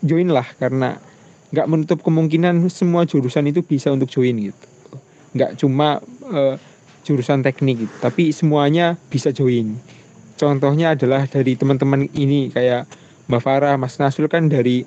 join 0.00 0.32
lah 0.32 0.48
karena 0.56 0.96
nggak 1.52 1.68
menutup 1.68 1.98
kemungkinan 2.00 2.64
semua 2.72 3.04
jurusan 3.04 3.52
itu 3.52 3.60
bisa 3.60 3.92
untuk 3.92 4.08
join 4.08 4.34
gitu 4.40 4.66
nggak 5.36 5.60
cuma 5.60 6.00
uh, 6.32 6.56
jurusan 7.04 7.44
teknik 7.44 7.84
gitu. 7.84 7.94
tapi 8.00 8.32
semuanya 8.32 8.96
bisa 9.12 9.28
join 9.28 9.76
contohnya 10.40 10.96
adalah 10.96 11.28
dari 11.28 11.52
teman-teman 11.54 12.08
ini 12.16 12.48
kayak 12.48 12.88
Mbak 13.28 13.40
Farah 13.42 13.76
Mas 13.76 13.96
Nasul 14.00 14.28
kan 14.28 14.48
dari 14.48 14.84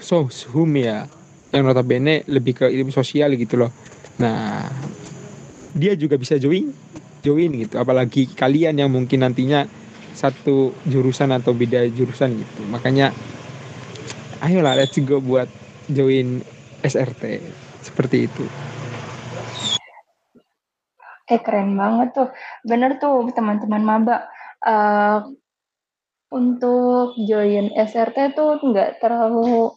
Soshum 0.00 0.70
ya 0.76 1.06
yang 1.54 1.62
notabene 1.64 2.26
lebih 2.28 2.64
ke 2.64 2.66
ilmu 2.68 2.92
sosial 2.92 3.32
gitu 3.38 3.60
loh. 3.60 3.70
Nah 4.20 4.66
dia 5.76 5.92
juga 5.96 6.16
bisa 6.16 6.36
join 6.36 6.72
join 7.20 7.50
gitu. 7.56 7.76
Apalagi 7.80 8.30
kalian 8.32 8.80
yang 8.80 8.90
mungkin 8.92 9.24
nantinya 9.24 9.66
satu 10.16 10.72
jurusan 10.88 11.32
atau 11.34 11.52
beda 11.52 11.84
jurusan 11.92 12.40
gitu. 12.40 12.60
Makanya 12.72 13.12
ayolah 14.40 14.76
let's 14.76 14.96
go 15.04 15.20
buat 15.20 15.48
join 15.92 16.40
SRT 16.80 17.40
seperti 17.84 18.30
itu. 18.30 18.44
Eh 21.26 21.40
keren 21.42 21.74
banget 21.74 22.14
tuh. 22.14 22.28
Bener 22.62 23.02
tuh 23.02 23.26
teman-teman 23.34 23.82
maba. 23.82 24.30
Uh, 24.66 25.20
untuk 26.32 27.14
join 27.22 27.70
SRT 27.74 28.34
tuh 28.34 28.58
nggak 28.58 28.98
terlalu 28.98 29.74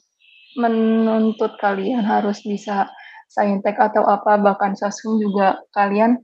menuntut 0.57 1.57
kalian 1.62 2.01
harus 2.01 2.41
bisa 2.41 2.89
saintek 3.29 3.77
atau 3.77 4.01
apa 4.09 4.41
bahkan 4.41 4.73
sosum 4.73 5.21
juga 5.21 5.62
kalian 5.77 6.17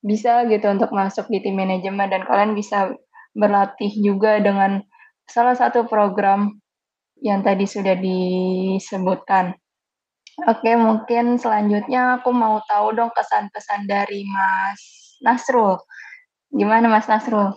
bisa 0.00 0.48
gitu 0.48 0.70
untuk 0.72 0.94
masuk 0.94 1.28
di 1.28 1.44
tim 1.44 1.58
manajemen 1.58 2.08
dan 2.08 2.24
kalian 2.24 2.56
bisa 2.56 2.94
berlatih 3.36 3.92
juga 4.00 4.40
dengan 4.40 4.80
salah 5.28 5.52
satu 5.52 5.84
program 5.84 6.56
yang 7.20 7.44
tadi 7.44 7.64
sudah 7.68 7.96
disebutkan. 7.98 9.52
Oke, 10.44 10.76
mungkin 10.76 11.40
selanjutnya 11.40 12.20
aku 12.20 12.28
mau 12.32 12.60
tahu 12.68 12.92
dong 12.92 13.08
kesan-pesan 13.16 13.88
dari 13.88 14.24
Mas 14.28 14.80
Nasrul. 15.24 15.80
Gimana 16.52 16.92
Mas 16.92 17.08
Nasrul? 17.08 17.56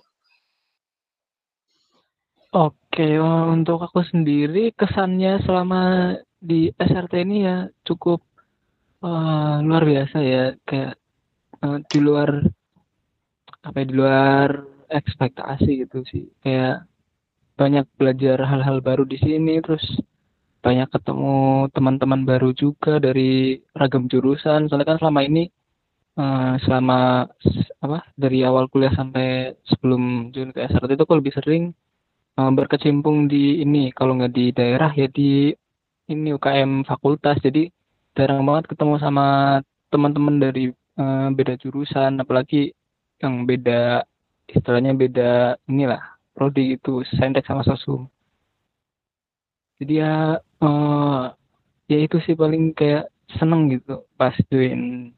Oke, 2.49 3.21
untuk 3.53 3.77
aku 3.85 4.01
sendiri 4.09 4.73
kesannya 4.73 5.38
selama 5.45 6.17
di 6.41 6.73
SRT 6.73 7.13
ini 7.21 7.45
ya 7.45 7.69
cukup 7.85 8.25
uh, 9.05 9.62
luar 9.62 9.85
biasa 9.85 10.17
ya, 10.17 10.57
kayak 10.65 10.97
uh, 11.62 11.77
di 11.85 11.99
luar 12.01 12.41
apa 13.62 13.77
ya, 13.77 13.85
di 13.85 13.93
luar 13.93 14.49
ekspektasi 14.89 15.85
gitu 15.85 16.01
sih. 16.09 16.25
Kayak 16.41 16.89
banyak 17.53 17.85
belajar 18.01 18.41
hal-hal 18.41 18.81
baru 18.81 19.05
di 19.05 19.21
sini 19.21 19.62
terus 19.62 19.85
banyak 20.65 20.89
ketemu 20.89 21.69
teman-teman 21.69 22.25
baru 22.25 22.49
juga 22.57 22.97
dari 22.97 23.62
ragam 23.77 24.09
jurusan 24.09 24.65
soalnya 24.65 24.95
kan 24.95 24.99
selama 25.05 25.21
ini 25.21 25.53
uh, 26.17 26.57
selama 26.65 27.29
apa 27.85 27.99
dari 28.17 28.41
awal 28.41 28.65
kuliah 28.73 28.91
sampai 28.97 29.53
sebelum 29.69 30.33
join 30.33 30.49
ke 30.49 30.65
SRT 30.65 30.97
itu 30.97 31.05
aku 31.05 31.19
lebih 31.19 31.35
sering 31.38 31.77
uh, 32.39 32.52
berkecimpung 32.56 33.28
di 33.28 33.60
ini 33.60 33.91
kalau 33.91 34.15
nggak 34.15 34.32
di 34.32 34.45
daerah 34.56 34.91
ya 34.95 35.12
di 35.12 35.52
ini 36.08 36.30
UKM 36.32 36.88
fakultas. 36.88 37.43
Jadi 37.43 37.67
jarang 38.15 38.47
banget 38.47 38.71
ketemu 38.71 38.95
sama 39.04 39.60
teman-teman 39.91 40.39
dari 40.39 40.71
uh, 40.95 41.28
beda 41.36 41.60
jurusan 41.60 42.23
apalagi 42.23 42.71
yang 43.19 43.43
beda 43.43 44.08
istilahnya 44.47 44.95
beda 44.95 45.60
inilah 45.67 45.99
prodi 46.32 46.80
itu 46.80 47.04
saintek 47.19 47.43
sama 47.43 47.67
sosum. 47.67 48.08
Jadi 49.80 49.99
ya 49.99 50.39
uh, 50.63 51.23
ya 51.91 51.97
itu 51.99 52.17
sih 52.23 52.36
paling 52.39 52.71
kayak 52.71 53.12
seneng 53.38 53.69
gitu 53.69 54.08
pas 54.17 54.34
join 54.49 55.13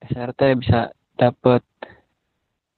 SRT 0.00 0.40
bisa 0.64 0.90
dapet 1.20 1.60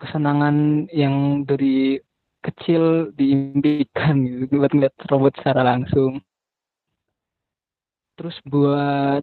kesenangan 0.03 0.91
yang 0.91 1.47
dari 1.47 2.03
kecil 2.43 3.15
diimpikan 3.15 4.27
gitu 4.27 4.59
buat 4.59 4.73
ngeliat 4.75 4.95
robot 5.09 5.33
secara 5.39 5.63
langsung. 5.63 6.21
Terus 8.19 8.37
buat 8.45 9.23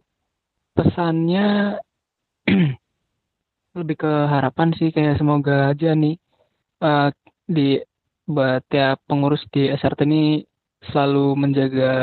pesannya 0.73 1.77
lebih 3.79 3.95
ke 4.01 4.13
harapan 4.31 4.73
sih 4.73 4.89
kayak 4.89 5.19
semoga 5.19 5.75
aja 5.75 5.93
nih 5.93 6.17
uh, 6.81 7.13
di 7.45 7.79
buat 8.25 8.63
tiap 8.71 9.01
pengurus 9.05 9.43
di 9.53 9.69
SRT 9.69 10.05
ini 10.05 10.45
selalu 10.89 11.35
menjaga 11.35 11.93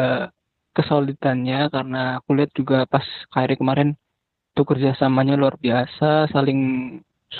kesulitannya 0.76 1.72
karena 1.72 2.20
aku 2.20 2.36
juga 2.52 2.84
pas 2.84 3.04
KRI 3.32 3.56
kemarin 3.56 3.96
itu 4.56 4.62
kerjasamanya 4.64 5.36
luar 5.36 5.60
biasa, 5.60 6.32
saling 6.32 6.60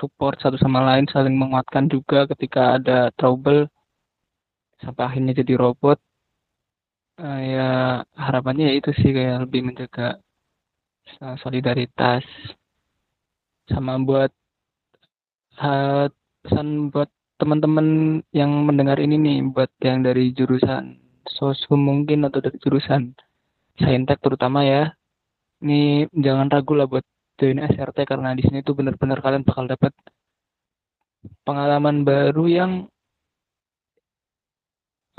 support 0.01 0.39
satu 0.41 0.57
sama 0.61 0.81
lain, 0.85 1.07
saling 1.11 1.35
menguatkan 1.35 1.89
juga 1.91 2.29
ketika 2.31 2.77
ada 2.81 3.11
trouble 3.17 3.69
sampai 4.81 5.03
akhirnya 5.09 5.33
jadi 5.41 5.55
robot. 5.57 5.99
Uh, 7.17 7.41
ya 7.41 7.71
harapannya 8.13 8.69
ya 8.69 8.75
itu 8.77 8.93
sih 8.93 9.09
kayak 9.09 9.49
lebih 9.49 9.65
menjaga 9.65 10.21
solidaritas 11.41 12.21
sama 13.73 13.97
buat 14.05 14.29
uh, 15.65 16.13
pesan 16.45 16.93
buat 16.93 17.09
teman-teman 17.37 18.21
yang 18.33 18.53
mendengar 18.65 18.97
ini 19.01 19.17
nih 19.17 19.39
buat 19.49 19.69
yang 19.81 20.05
dari 20.05 20.33
jurusan 20.33 20.97
sosum 21.29 21.81
mungkin 21.83 22.25
atau 22.25 22.41
dari 22.41 22.57
jurusan 22.63 23.13
saintek 23.77 24.23
terutama 24.25 24.65
ya 24.65 24.95
ini 25.61 26.09
jangan 26.17 26.49
ragu 26.49 26.73
lah 26.73 26.89
buat 26.89 27.05
join 27.37 27.61
SRT 27.61 28.09
karena 28.09 28.33
di 28.33 28.42
sini 28.44 28.64
tuh 28.64 28.75
benar-benar 28.77 29.20
kalian 29.20 29.44
bakal 29.44 29.68
dapat 29.68 29.92
pengalaman 31.44 32.03
baru 32.07 32.44
yang 32.49 32.72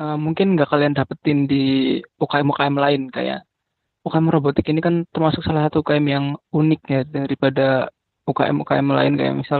uh, 0.01 0.17
mungkin 0.17 0.55
nggak 0.55 0.69
kalian 0.69 0.93
dapetin 0.97 1.45
di 1.49 1.97
UKM-UKM 2.21 2.75
lain. 2.77 3.01
Kayak 3.13 3.45
UKM 4.05 4.27
robotik 4.31 4.65
ini 4.71 4.79
kan 4.79 5.03
termasuk 5.11 5.43
salah 5.43 5.67
satu 5.67 5.83
UKM 5.83 6.05
yang 6.07 6.25
unik 6.53 6.81
ya 6.87 7.01
daripada 7.05 7.91
UKM-UKM 8.29 8.87
lain. 8.87 9.13
Kayak 9.19 9.35
misal 9.37 9.59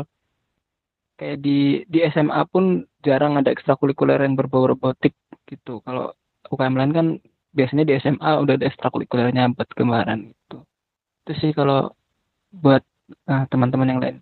kayak 1.17 1.41
di 1.41 1.83
di 1.89 1.99
SMA 2.13 2.41
pun 2.49 2.85
jarang 3.01 3.37
ada 3.41 3.49
ekstrakurikuler 3.49 4.21
yang 4.21 4.37
berbau 4.37 4.69
robotik 4.69 5.17
gitu. 5.49 5.81
Kalau 5.83 6.13
UKM 6.47 6.75
lain 6.77 6.91
kan 6.93 7.07
biasanya 7.51 7.83
di 7.89 7.93
SMA 7.97 8.31
udah 8.45 8.53
ada 8.53 8.65
ekstrakurikulernya 8.69 9.49
buat 9.57 9.69
kembaran 9.73 10.31
gitu. 10.31 10.57
Itu 11.25 11.33
sih 11.41 11.51
kalau 11.57 11.91
buat 12.51 12.83
uh, 13.27 13.43
teman-teman 13.51 13.87
yang 13.91 14.01
lain 14.01 14.17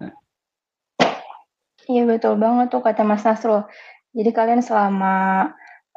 nah. 0.00 0.14
iya 1.88 2.02
betul 2.04 2.36
banget 2.36 2.72
tuh 2.72 2.82
kata 2.84 3.02
Mas 3.06 3.24
Nasrul 3.24 3.64
jadi 4.10 4.30
kalian 4.34 4.62
selama 4.62 5.48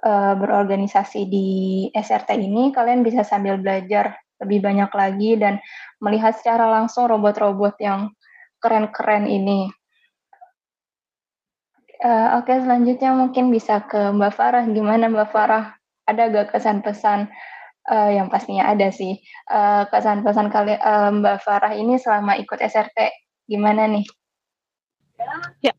uh, 0.03 0.33
berorganisasi 0.37 1.25
di 1.25 1.47
SRT 1.95 2.37
ini 2.37 2.69
kalian 2.69 3.01
bisa 3.01 3.25
sambil 3.25 3.57
belajar 3.57 4.17
lebih 4.43 4.59
banyak 4.59 4.91
lagi 4.91 5.39
dan 5.39 5.63
melihat 6.03 6.35
secara 6.35 6.67
langsung 6.67 7.07
robot-robot 7.07 7.79
yang 7.79 8.11
keren-keren 8.59 9.23
ini. 9.23 9.71
Uh, 12.03 12.35
Oke, 12.43 12.51
okay, 12.51 12.57
selanjutnya 12.59 13.15
mungkin 13.15 13.47
bisa 13.55 13.87
ke 13.87 14.11
Mbak 14.11 14.35
Farah. 14.35 14.67
Gimana 14.67 15.07
Mbak 15.07 15.29
Farah? 15.31 15.79
ada 16.07 16.27
gak 16.27 16.51
kesan 16.55 16.83
pesan 16.83 17.31
uh, 17.89 18.11
yang 18.11 18.27
pastinya 18.31 18.69
ada 18.69 18.89
sih. 18.93 19.19
Uh, 19.47 19.87
kesan-pesan 19.91 20.47
kalian 20.53 20.79
uh, 20.79 21.09
Mbak 21.11 21.37
Farah 21.43 21.73
ini 21.75 21.99
selama 21.99 22.39
ikut 22.39 22.59
SRT 22.59 23.11
gimana 23.47 23.87
nih? 23.89 24.05
Ya, 25.63 25.73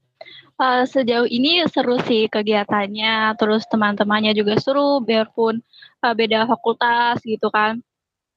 uh, 0.61 0.85
sejauh 0.89 1.29
ini 1.29 1.65
seru 1.69 2.01
sih 2.05 2.29
kegiatannya, 2.29 3.37
terus 3.37 3.65
teman-temannya 3.69 4.33
juga 4.37 4.57
seru, 4.61 5.01
biarpun 5.05 5.61
uh, 6.05 6.15
beda 6.17 6.49
fakultas 6.49 7.21
gitu 7.25 7.49
kan. 7.49 7.81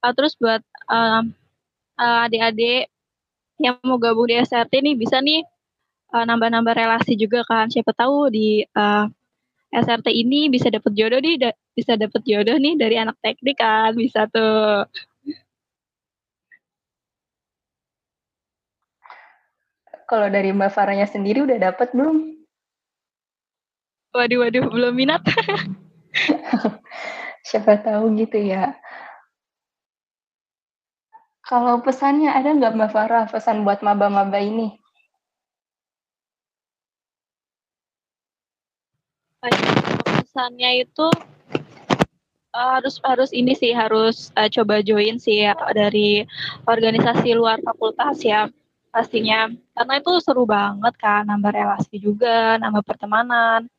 Uh, 0.03 0.13
terus 0.13 0.35
buat 0.39 0.61
uh, 0.91 1.23
uh, 1.97 2.19
adik-adik 2.27 2.91
yang 3.57 3.81
mau 3.81 3.97
gabung 3.97 4.29
di 4.29 4.37
SRT 4.37 4.69
nih 4.85 4.93
bisa 4.93 5.17
nih 5.17 5.41
nambah-nambah 6.13 6.73
uh, 6.73 6.77
relasi 6.77 7.17
juga 7.19 7.43
kan. 7.43 7.67
Siapa 7.67 7.91
tahu 7.91 8.31
di 8.31 8.63
uh, 8.63 9.09
SRT 9.67 10.07
ini 10.15 10.47
bisa 10.47 10.71
dapet 10.71 10.95
jodoh 10.95 11.19
nih, 11.19 11.35
da 11.39 11.49
bisa 11.75 11.99
dapet 11.99 12.23
jodoh 12.23 12.55
nih 12.55 12.79
dari 12.79 12.95
anak 12.95 13.19
teknik 13.19 13.59
kan, 13.59 13.91
bisa 13.93 14.25
tuh. 14.31 14.87
Kalau 20.07 20.31
dari 20.31 20.55
Mbak 20.55 20.71
Faranya 20.71 21.03
sendiri 21.03 21.43
udah 21.43 21.59
dapet 21.59 21.91
belum? 21.91 22.37
Waduh, 24.15 24.39
waduh, 24.47 24.63
belum 24.71 24.93
minat. 24.95 25.19
Siapa 27.47 27.83
tahu 27.83 28.15
gitu 28.15 28.39
ya. 28.39 28.71
Kalau 31.43 31.79
pesannya 31.83 32.31
ada 32.31 32.55
nggak 32.55 32.75
Mbak 32.75 32.91
Farah 32.95 33.23
pesan 33.27 33.67
buat 33.67 33.83
maba-maba 33.83 34.39
ini? 34.39 34.79
Pesannya 40.05 40.83
itu 40.83 41.07
uh, 42.57 42.69
harus 42.77 42.95
harus 43.05 43.29
ini 43.33 43.53
sih 43.53 43.71
harus 43.71 44.33
uh, 44.33 44.49
coba 44.49 44.81
join 44.81 45.21
sih 45.21 45.45
ya 45.45 45.53
dari 45.73 46.25
organisasi 46.65 47.37
luar 47.37 47.61
fakultas 47.61 48.21
ya 48.25 48.49
pastinya. 48.89 49.51
Karena 49.77 49.93
itu 50.01 50.11
seru 50.23 50.43
banget 50.49 50.93
kan 50.97 51.27
nambah 51.29 51.51
relasi 51.53 52.01
juga 52.01 52.57
nambah 52.57 52.81
pertemanan 52.81 53.69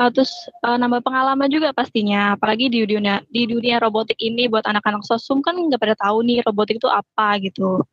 uh, 0.00 0.10
terus 0.12 0.32
uh, 0.64 0.76
nambah 0.80 1.04
pengalaman 1.04 1.48
juga 1.52 1.72
pastinya. 1.76 2.36
Apalagi 2.36 2.72
di 2.72 2.84
dunia 2.88 3.20
di 3.28 3.44
dunia 3.48 3.76
robotik 3.82 4.16
ini 4.20 4.48
buat 4.48 4.64
anak-anak 4.64 5.04
sosum 5.04 5.44
kan 5.44 5.56
nggak 5.56 5.80
pada 5.80 5.96
tahu 5.98 6.24
nih 6.24 6.40
robotik 6.46 6.80
itu 6.80 6.88
apa 6.88 7.36
gitu. 7.44 7.84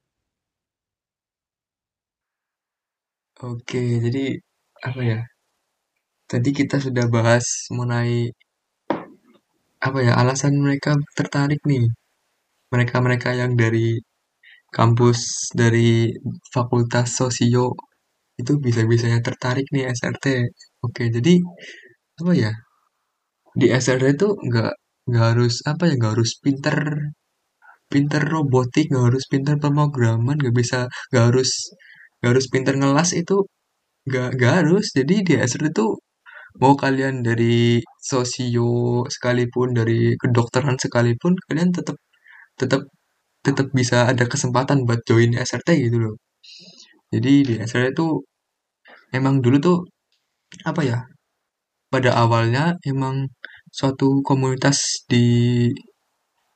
Oke 3.43 3.81
jadi 3.99 4.39
apa 4.87 5.01
ya 5.03 5.19
tadi 6.33 6.49
kita 6.59 6.77
sudah 6.85 7.05
bahas 7.15 7.45
mengenai 7.75 8.33
apa 9.87 9.99
ya 10.07 10.13
alasan 10.21 10.53
mereka 10.65 10.91
tertarik 11.17 11.61
nih. 11.71 11.85
Mereka-mereka 12.73 13.29
yang 13.41 13.53
dari 13.63 13.87
kampus 14.77 15.19
dari 15.61 15.89
fakultas 16.53 17.07
sosio 17.19 17.65
itu 18.41 18.53
bisa-bisanya 18.65 19.19
tertarik 19.27 19.65
nih 19.73 19.85
SRT 19.99 20.25
oke 20.85 21.03
jadi 21.15 21.33
apa 22.21 22.33
ya 22.43 22.51
di 23.59 23.67
SRT 23.83 24.05
itu 24.17 24.27
nggak 24.47 24.71
nggak 25.09 25.25
harus 25.31 25.55
apa 25.71 25.83
ya 25.89 25.93
nggak 25.99 26.13
harus 26.17 26.31
pinter 26.43 26.77
pinter 27.91 28.23
robotik 28.33 28.85
nggak 28.91 29.05
harus 29.09 29.23
pinter 29.31 29.55
pemrograman 29.63 30.35
nggak 30.41 30.55
bisa 30.61 30.79
nggak 31.09 31.25
harus 31.29 31.51
nggak 32.19 32.31
harus 32.33 32.47
pinter 32.53 32.73
ngelas 32.81 33.09
itu 33.21 33.37
nggak 34.07 34.27
nggak 34.37 34.53
harus. 34.59 34.85
Jadi 34.97 35.15
di 35.27 35.33
SRT 35.49 35.67
itu 35.75 35.87
mau 36.61 36.73
kalian 36.83 37.15
dari 37.27 37.81
sosio 38.09 39.03
sekalipun 39.13 39.67
dari 39.79 40.13
kedokteran 40.21 40.77
sekalipun 40.83 41.33
kalian 41.47 41.69
tetap 41.77 41.97
tetap 42.59 42.81
tetap 43.45 43.67
bisa 43.79 43.97
ada 44.11 44.25
kesempatan 44.33 44.77
buat 44.87 45.01
join 45.09 45.31
SRT 45.35 45.69
gitu 45.85 45.97
loh. 46.03 46.15
Jadi 47.13 47.33
di 47.47 47.53
SRT 47.69 47.87
itu 47.95 48.07
emang 49.17 49.35
dulu 49.43 49.57
tuh 49.67 49.77
apa 50.69 50.81
ya 50.85 50.99
pada 51.93 52.11
awalnya 52.23 52.63
emang 52.91 53.15
suatu 53.77 54.07
komunitas 54.27 54.77
di 55.11 55.25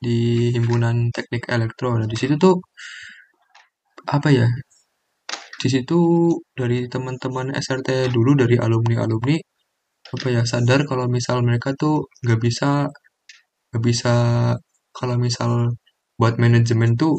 di 0.06 0.18
himpunan 0.56 1.10
teknik 1.16 1.44
elektro 1.56 1.90
nah 1.98 2.08
di 2.12 2.18
situ 2.22 2.36
tuh 2.46 2.56
apa 4.16 4.30
ya 4.40 4.48
di 5.62 5.68
situ 5.74 6.00
dari 6.60 6.86
teman-teman 6.94 7.48
SRT 7.66 7.90
dulu 8.16 8.32
dari 8.42 8.56
alumni 8.66 8.96
alumni 9.06 9.38
apa 10.16 10.28
ya 10.36 10.42
sadar 10.52 10.80
kalau 10.90 11.06
misal 11.16 11.38
mereka 11.48 11.70
tuh 11.82 11.96
nggak 12.24 12.40
bisa 12.46 12.70
nggak 13.70 13.84
bisa 13.90 14.14
kalau 14.98 15.16
misal 15.26 15.52
buat 16.20 16.36
manajemen 16.44 16.92
tuh 17.02 17.14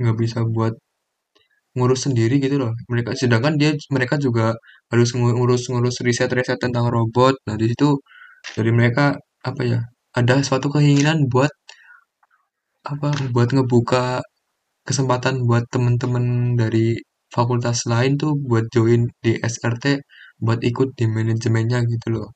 nggak 0.00 0.16
bisa 0.22 0.38
buat 0.56 0.74
ngurus 1.76 2.00
sendiri 2.08 2.34
gitu 2.44 2.56
loh. 2.62 2.72
Mereka 2.92 3.10
sedangkan 3.20 3.54
dia 3.60 3.70
mereka 3.94 4.16
juga 4.26 4.56
harus 4.90 5.10
ngurus-ngurus 5.16 5.96
riset-riset 6.06 6.58
tentang 6.64 6.86
robot. 6.96 7.34
Nah 7.46 7.56
di 7.60 7.66
situ 7.70 8.00
dari 8.56 8.70
mereka 8.78 9.04
apa 9.48 9.62
ya 9.70 9.80
ada 10.16 10.34
suatu 10.48 10.68
keinginan 10.74 11.28
buat 11.32 11.52
apa 12.92 13.08
buat 13.34 13.48
ngebuka 13.54 14.22
kesempatan 14.88 15.34
buat 15.48 15.64
temen-temen 15.74 16.56
dari 16.60 16.96
fakultas 17.34 17.78
lain 17.92 18.12
tuh 18.22 18.32
buat 18.48 18.64
join 18.74 19.02
di 19.24 19.32
SRT 19.52 19.84
buat 20.44 20.60
ikut 20.70 20.88
di 20.98 21.04
manajemennya 21.16 21.78
gitu 21.92 22.08
loh. 22.14 22.28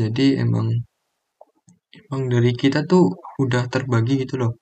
Jadi 0.00 0.24
emang 0.44 0.66
emang 2.00 2.22
dari 2.32 2.50
kita 2.62 2.78
tuh 2.90 3.04
udah 3.44 3.62
terbagi 3.72 4.14
gitu 4.22 4.34
loh. 4.42 4.52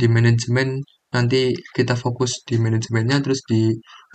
Di 0.00 0.06
manajemen 0.16 0.68
nanti 1.14 1.40
kita 1.76 1.94
fokus 2.04 2.32
di 2.48 2.56
manajemennya 2.64 3.16
terus 3.24 3.40
di 3.50 3.60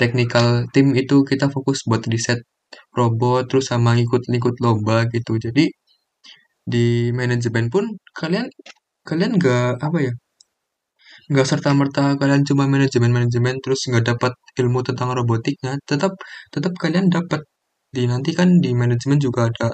technical 0.02 0.48
tim 0.74 0.88
itu 1.02 1.16
kita 1.32 1.46
fokus 1.56 1.80
buat 1.90 2.04
riset 2.14 2.40
robot 3.00 3.42
terus 3.50 3.66
sama 3.72 3.92
ikut-ikut 4.04 4.56
lomba 4.66 4.98
gitu. 5.16 5.34
Jadi 5.46 5.64
di 6.74 6.86
manajemen 7.20 7.66
pun 7.74 7.86
kalian 8.20 8.46
kalian 9.10 9.32
nggak 9.40 9.82
apa 9.86 9.98
ya 10.08 10.14
nggak 11.32 11.48
serta 11.52 11.70
merta 11.80 12.04
kalian 12.22 12.42
cuma 12.50 12.64
manajemen 12.74 13.12
manajemen 13.18 13.56
terus 13.64 13.80
nggak 13.90 14.06
dapat 14.12 14.34
ilmu 14.60 14.80
tentang 14.88 15.10
robotiknya 15.18 15.72
tetap 15.90 16.12
tetap 16.54 16.74
kalian 16.84 17.06
dapat 17.16 17.42
di 17.96 18.04
nanti 18.12 18.32
kan 18.40 18.50
di 18.64 18.70
manajemen 18.82 19.20
juga 19.26 19.42
ada 19.50 19.68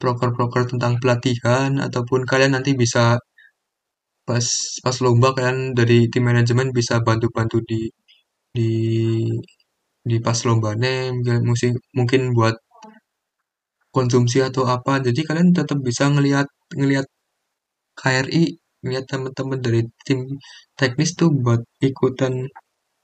proker-proker 0.00 0.62
tentang 0.72 0.94
pelatihan 1.02 1.70
ataupun 1.86 2.20
kalian 2.30 2.52
nanti 2.56 2.72
bisa 2.82 3.04
pas 4.28 4.46
pas 4.84 4.96
lomba 5.04 5.28
kalian 5.36 5.58
dari 5.78 5.98
tim 6.12 6.24
manajemen 6.30 6.68
bisa 6.78 6.94
bantu-bantu 7.06 7.56
di 7.70 7.80
di 8.56 8.68
di 10.10 10.16
pas 10.26 10.38
lombanya 10.48 10.92
mungkin 11.48 11.72
mungkin 11.98 12.22
buat 12.36 12.56
konsumsi 13.96 14.38
atau 14.48 14.64
apa. 14.76 14.92
Jadi 15.06 15.20
kalian 15.28 15.50
tetap 15.58 15.78
bisa 15.88 16.04
ngelihat 16.14 16.46
ngelihat 16.80 17.06
KRI 18.00 18.44
ngelihat 18.84 19.06
teman-teman 19.12 19.58
dari 19.66 19.80
tim 20.06 20.20
teknis 20.78 21.10
tuh 21.20 21.30
buat 21.44 21.62
ikutan 21.88 22.34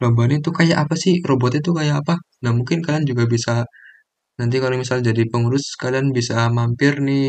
lombanya 0.03 0.37
itu 0.43 0.51
kayak 0.59 0.79
apa 0.89 0.95
sih? 1.05 1.15
Robotnya 1.31 1.61
tuh 1.69 1.75
kayak 1.81 1.97
apa? 2.05 2.15
Nah 2.45 2.53
mungkin 2.59 2.79
kalian 2.87 3.05
juga 3.11 3.25
bisa 3.35 3.55
nanti 4.41 4.57
kalau 4.62 4.76
misal 4.82 4.99
jadi 5.09 5.22
pengurus 5.32 5.66
kalian 5.82 6.07
bisa 6.18 6.36
mampir 6.59 6.95
nih 7.09 7.24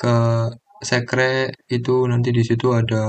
ke 0.00 0.14
sekre 0.90 1.32
itu. 1.76 1.94
Nanti 2.12 2.28
di 2.38 2.42
situ 2.48 2.66
ada 2.80 3.02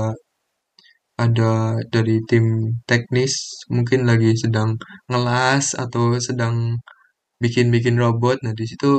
ada 1.24 1.50
dari 1.94 2.16
tim 2.28 2.44
teknis 2.88 3.34
mungkin 3.74 4.00
lagi 4.10 4.30
sedang 4.42 4.70
ngelas 5.10 5.64
atau 5.82 6.04
sedang 6.28 6.56
bikin-bikin 7.42 7.96
robot. 8.04 8.36
Nah 8.44 8.54
di 8.60 8.64
situ 8.70 8.90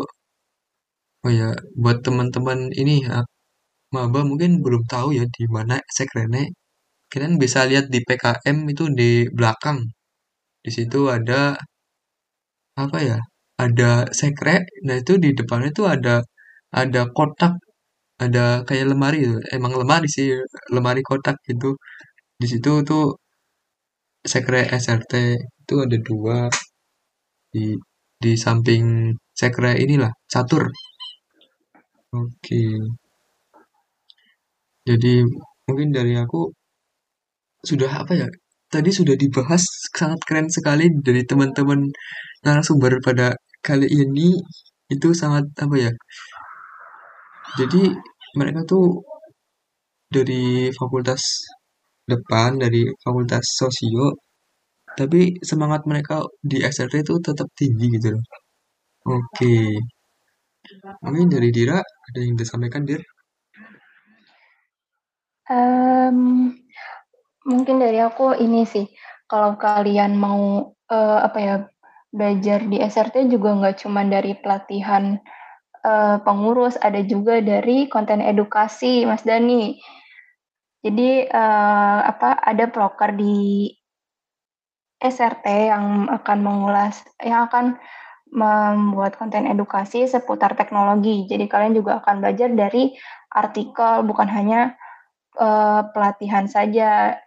oh 1.26 1.32
ya 1.40 1.50
buat 1.82 1.98
teman-teman 2.06 2.60
ini 2.82 2.94
ya 3.08 3.18
maba 3.96 4.22
mungkin 4.30 4.52
belum 4.66 4.84
tahu 4.94 5.10
ya 5.20 5.26
di 5.38 5.46
mana 5.56 5.76
sekrene 5.98 6.44
kalian 7.12 7.36
bisa 7.44 7.60
lihat 7.72 7.86
di 7.94 8.00
PKM 8.08 8.58
itu 8.74 8.86
di 9.00 9.12
belakang. 9.38 9.80
Di 10.66 10.72
situ 10.78 11.00
ada 11.18 11.58
apa 12.76 12.98
ya 13.10 13.18
ada 13.66 13.92
sekre 14.20 14.56
nah 14.88 14.96
itu 15.02 15.14
di 15.24 15.30
depannya 15.40 15.70
tuh 15.80 15.88
ada 15.96 16.16
ada 16.82 17.02
kotak 17.18 17.54
ada 18.26 18.46
kayak 18.68 18.86
lemari 18.92 19.18
gitu. 19.26 19.38
emang 19.58 19.74
lemari 19.82 20.08
sih 20.16 20.28
lemari 20.76 21.02
kotak 21.10 21.38
gitu. 21.50 21.70
Di 22.42 22.48
situ 22.52 22.72
tuh 22.90 23.04
sekre 24.32 24.62
SRT 24.84 25.14
itu 25.62 25.76
ada 25.86 25.98
dua. 26.08 26.38
Di 27.54 27.66
di 28.24 28.32
samping 28.46 28.84
sekre 29.40 29.72
inilah 29.84 30.12
catur. 30.32 30.64
Oke. 32.14 32.62
Jadi 34.88 35.14
mungkin 35.66 35.90
dari 35.98 36.14
aku 36.24 36.40
sudah 37.70 37.92
apa 38.02 38.14
ya 38.22 38.28
tadi 38.74 38.90
sudah 39.00 39.16
dibahas 39.24 39.64
sangat 39.98 40.20
keren 40.28 40.48
sekali 40.50 40.86
dari 41.06 41.22
teman-teman 41.30 41.80
narasumber 42.46 42.94
pada 43.06 43.28
kali 43.68 43.88
ini 43.88 44.28
itu 44.92 45.08
sangat 45.22 45.46
apa 45.64 45.76
ya 45.86 45.92
jadi 47.60 47.82
mereka 48.40 48.60
tuh 48.72 49.06
dari 50.16 50.72
fakultas 50.76 51.22
depan 52.12 52.60
dari 52.64 52.82
fakultas 53.04 53.46
sosio 53.60 54.08
tapi 55.00 55.40
semangat 55.50 55.82
mereka 55.88 56.16
di 56.44 56.58
SRT 56.60 57.08
itu 57.08 57.16
tetap 57.24 57.48
tinggi 57.56 57.88
gitu 57.96 58.12
loh. 58.12 58.24
Oke 59.08 59.80
mungkin 61.04 61.28
dari 61.32 61.50
Dira 61.50 61.80
ada 61.82 62.20
yang 62.22 62.36
disampaikan 62.38 62.86
Dir? 62.86 63.02
Um, 65.52 66.54
mungkin 67.44 67.82
dari 67.82 68.00
aku 68.00 68.38
ini 68.40 68.64
sih 68.64 68.88
kalau 69.28 69.60
kalian 69.60 70.16
mau 70.16 70.72
uh, 70.88 71.20
apa 71.20 71.40
ya 71.42 71.56
belajar 72.12 72.68
di 72.68 72.78
SRT 72.84 73.32
juga 73.32 73.56
nggak 73.56 73.88
cuma 73.88 74.04
dari 74.04 74.36
pelatihan 74.36 75.16
uh, 75.88 76.20
pengurus 76.22 76.76
ada 76.84 77.00
juga 77.02 77.40
dari 77.40 77.88
konten 77.88 78.20
edukasi 78.20 79.08
Mas 79.08 79.24
Dani 79.24 79.80
jadi 80.82 81.30
uh, 81.30 82.00
apa 82.04 82.36
ada 82.42 82.68
proker 82.68 83.14
di 83.16 83.70
SRT 85.02 85.46
yang 85.74 86.10
akan 86.10 86.38
mengulas 86.46 87.02
yang 87.22 87.50
akan 87.50 87.78
membuat 88.32 89.20
konten 89.20 89.44
edukasi 89.50 90.08
seputar 90.08 90.56
teknologi. 90.56 91.28
Jadi 91.28 91.46
kalian 91.52 91.76
juga 91.76 92.00
akan 92.00 92.24
belajar 92.24 92.50
dari 92.54 92.96
artikel 93.34 94.08
bukan 94.08 94.30
hanya 94.30 94.78
uh, 95.36 95.86
pelatihan 95.92 96.48
saja. 96.48 97.20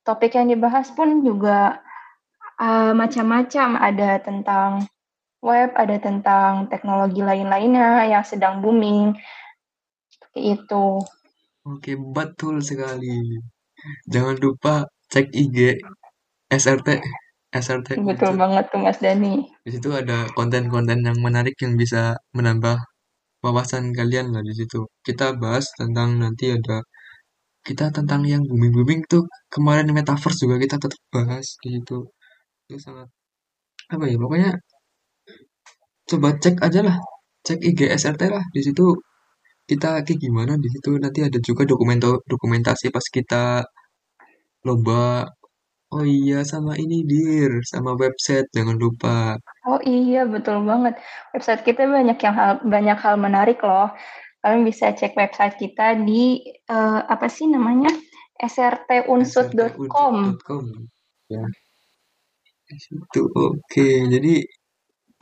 Topik 0.00 0.32
yang 0.32 0.48
dibahas 0.48 0.88
pun 0.96 1.20
juga 1.20 1.84
uh, 2.60 2.92
macam-macam. 2.92 3.80
Ada 3.80 4.20
tentang 4.20 4.84
web, 5.40 5.72
ada 5.74 5.96
tentang 5.96 6.68
teknologi 6.68 7.24
lain-lainnya 7.24 8.04
yang 8.06 8.22
sedang 8.22 8.60
booming. 8.60 9.16
Seperti 10.12 10.40
itu. 10.60 10.86
Oke, 11.64 11.96
betul 11.96 12.60
sekali. 12.60 13.40
Jangan 14.08 14.36
lupa 14.36 14.84
cek 15.08 15.32
IG 15.32 15.80
SRT. 16.52 16.88
SRT. 17.50 17.98
Betul 18.06 18.38
banget 18.38 18.70
tuh 18.70 18.78
Mas 18.78 19.02
Dani. 19.02 19.42
Di 19.66 19.70
situ 19.74 19.90
ada 19.90 20.30
konten-konten 20.38 21.02
yang 21.02 21.18
menarik 21.18 21.58
yang 21.58 21.74
bisa 21.74 22.14
menambah 22.30 22.78
wawasan 23.42 23.90
kalian 23.90 24.30
lah 24.30 24.42
di 24.44 24.54
situ. 24.54 24.86
Kita 25.02 25.34
bahas 25.34 25.66
tentang 25.74 26.20
nanti 26.22 26.52
ada 26.54 26.84
kita 27.66 27.92
tentang 27.92 28.24
yang 28.24 28.42
booming-booming 28.46 29.04
tuh 29.10 29.26
kemarin 29.52 29.90
metaverse 29.92 30.38
juga 30.40 30.56
kita 30.62 30.76
tetap 30.80 31.00
bahas 31.12 31.58
di 31.60 31.76
situ. 31.76 32.06
Itu 32.70 32.78
sangat 32.78 33.10
apa 33.90 34.06
ya 34.06 34.14
pokoknya 34.14 34.54
coba 36.06 36.38
cek 36.38 36.62
aja 36.62 36.86
lah 36.86 36.96
cek 37.42 37.58
IG 37.58 37.90
SRT 37.98 38.30
lah 38.30 38.46
di 38.54 38.62
situ 38.62 38.94
kita 39.66 40.06
kayak 40.06 40.22
gimana 40.22 40.54
di 40.54 40.70
situ 40.70 40.94
nanti 41.02 41.26
ada 41.26 41.34
juga 41.42 41.66
dokumento 41.66 42.22
dokumentasi 42.30 42.94
pas 42.94 43.02
kita 43.10 43.66
lomba 44.62 45.26
oh 45.90 46.06
iya 46.06 46.46
sama 46.46 46.78
ini 46.78 47.02
dir 47.10 47.58
sama 47.66 47.98
website 47.98 48.46
jangan 48.54 48.78
lupa. 48.78 49.34
Oh 49.66 49.82
iya 49.82 50.22
betul 50.22 50.62
banget. 50.62 50.94
Website 51.34 51.66
kita 51.66 51.90
banyak 51.90 52.22
yang 52.22 52.34
hal 52.38 52.62
banyak 52.62 52.98
hal 53.02 53.18
menarik 53.18 53.58
loh. 53.66 53.90
Kalian 54.46 54.62
bisa 54.62 54.94
cek 54.94 55.18
website 55.18 55.58
kita 55.58 55.98
di 56.06 56.38
uh, 56.70 57.02
apa 57.10 57.26
sih 57.26 57.50
namanya? 57.50 57.90
Srtunsut.com 58.38 60.38
ya 61.26 61.42
itu 62.78 63.20
oke 63.46 63.86
jadi 64.14 64.32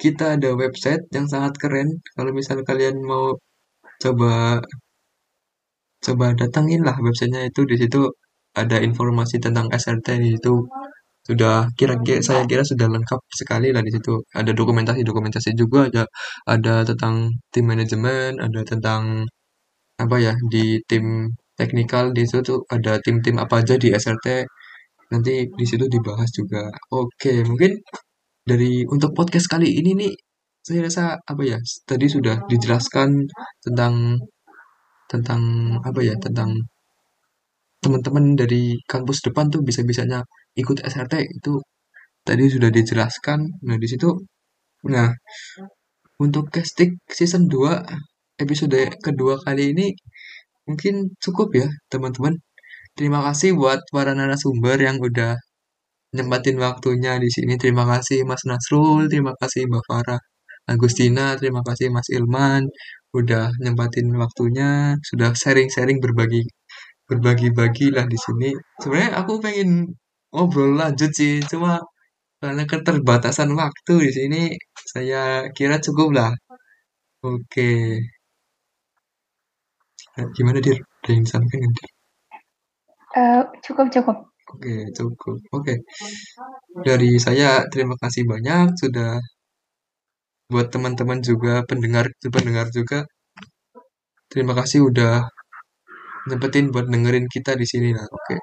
kita 0.02 0.24
ada 0.38 0.50
website 0.62 1.02
yang 1.16 1.26
sangat 1.32 1.52
keren. 1.62 1.88
Kalau 2.14 2.30
misal 2.38 2.58
kalian 2.68 2.96
mau 3.10 3.34
coba 4.02 4.62
coba 6.06 6.26
datangin 6.40 6.80
lah 6.86 6.96
websitenya 7.06 7.42
itu. 7.50 7.60
Di 7.70 7.76
situ 7.82 8.00
ada 8.60 8.76
informasi 8.88 9.36
tentang 9.44 9.66
SRT 9.82 10.06
di 10.22 10.28
situ. 10.34 10.54
Sudah 11.28 11.54
kira-kira 11.78 12.20
saya 12.28 12.42
kira 12.50 12.62
sudah 12.72 12.88
lengkap 12.94 13.20
sekali 13.40 13.68
lah 13.74 13.82
di 13.86 13.90
situ. 13.96 14.12
Ada 14.40 14.50
dokumentasi 14.60 15.00
dokumentasi 15.08 15.50
juga 15.62 15.80
ada 15.90 16.02
ada 16.54 16.74
tentang 16.88 17.14
tim 17.52 17.64
manajemen 17.70 18.30
ada 18.46 18.60
tentang 18.70 19.02
apa 20.02 20.16
ya 20.26 20.32
di 20.52 20.78
tim 20.90 21.04
teknikal 21.58 22.04
di 22.16 22.22
situ. 22.30 22.54
Ada 22.74 23.02
tim-tim 23.04 23.36
apa 23.42 23.54
aja 23.62 23.74
di 23.82 23.88
SRT 23.90 24.26
nanti 25.12 25.32
di 25.58 25.64
situ 25.70 25.84
dibahas 25.94 26.30
juga. 26.38 26.62
Oke 26.92 27.32
mungkin 27.48 27.72
dari 28.50 28.84
untuk 28.94 29.10
podcast 29.18 29.46
kali 29.52 29.68
ini 29.80 29.90
nih 30.00 30.12
saya 30.66 30.80
rasa 30.88 31.04
apa 31.30 31.42
ya 31.44 31.58
tadi 31.88 32.06
sudah 32.08 32.36
dijelaskan 32.50 33.08
tentang 33.64 33.94
tentang 35.12 35.42
apa 35.88 36.00
ya 36.04 36.14
tentang 36.24 36.50
teman-teman 37.82 38.34
dari 38.40 38.76
kampus 38.92 39.18
depan 39.26 39.46
tuh 39.54 39.62
bisa-bisanya 39.68 40.20
ikut 40.60 40.82
SRT 40.84 41.14
itu 41.38 41.52
tadi 42.26 42.44
sudah 42.54 42.70
dijelaskan. 42.72 43.38
Nah 43.66 43.76
di 43.82 43.88
situ 43.88 44.08
nah 44.92 45.10
untuk 46.24 46.44
casting 46.54 46.98
season 47.10 47.46
2 47.50 48.42
episode 48.42 48.80
kedua 49.02 49.34
kali 49.46 49.74
ini 49.74 49.86
mungkin 50.68 50.94
cukup 51.24 51.48
ya 51.60 51.68
teman-teman 51.92 52.34
terima 52.98 53.20
kasih 53.26 53.50
buat 53.60 53.80
para 53.94 54.12
narasumber 54.18 54.76
yang 54.86 54.96
udah 55.08 55.32
nyempatin 56.16 56.56
waktunya 56.66 57.12
di 57.24 57.30
sini 57.36 57.54
terima 57.62 57.84
kasih 57.92 58.18
Mas 58.30 58.42
Nasrul 58.50 59.02
terima 59.12 59.32
kasih 59.40 59.62
Mbak 59.70 59.84
Farah 59.88 60.20
Agustina, 60.72 61.24
terima 61.40 61.60
kasih 61.68 61.86
Mas 61.94 62.08
Ilman 62.16 62.62
udah 63.18 63.44
nyempatin 63.62 64.06
waktunya, 64.22 64.68
sudah 65.08 65.30
sharing-sharing 65.40 65.98
berbagi 66.04 66.42
berbagi-bagi 67.08 67.86
lah 67.96 68.06
di 68.12 68.18
sini. 68.24 68.50
Sebenarnya 68.82 69.12
aku 69.20 69.32
pengen 69.44 69.70
ngobrol 70.34 70.72
lanjut 70.80 71.10
sih, 71.18 71.40
cuma 71.50 71.80
karena 72.42 72.64
keterbatasan 72.70 73.50
waktu 73.60 73.94
di 74.06 74.12
sini, 74.18 74.42
saya 74.92 75.48
kira 75.56 75.76
cukup 75.86 76.08
lah. 76.18 76.32
Oke. 77.24 77.70
Nah, 80.16 80.26
gimana 80.36 80.58
dir? 80.64 80.78
Ada 81.02 81.08
yang 81.14 81.22
disampaikan 81.26 81.70
Uh, 83.16 83.42
cukup 83.64 83.88
cukup. 83.88 84.16
Oke, 84.48 84.74
cukup. 84.96 85.38
Oke. 85.52 85.74
Dari 86.84 87.10
saya 87.20 87.64
terima 87.72 87.96
kasih 88.00 88.24
banyak 88.24 88.72
sudah 88.80 89.20
buat 90.48 90.72
teman-teman 90.72 91.20
juga 91.20 91.60
pendengar 91.68 92.08
pendengar 92.32 92.66
juga. 92.72 93.04
Terima 94.32 94.52
kasih 94.56 94.88
udah 94.88 95.24
nyempetin 96.28 96.72
buat 96.72 96.88
dengerin 96.88 97.28
kita 97.28 97.56
di 97.56 97.66
sini. 97.68 97.92
Lah 97.96 98.08
oke. 98.08 98.36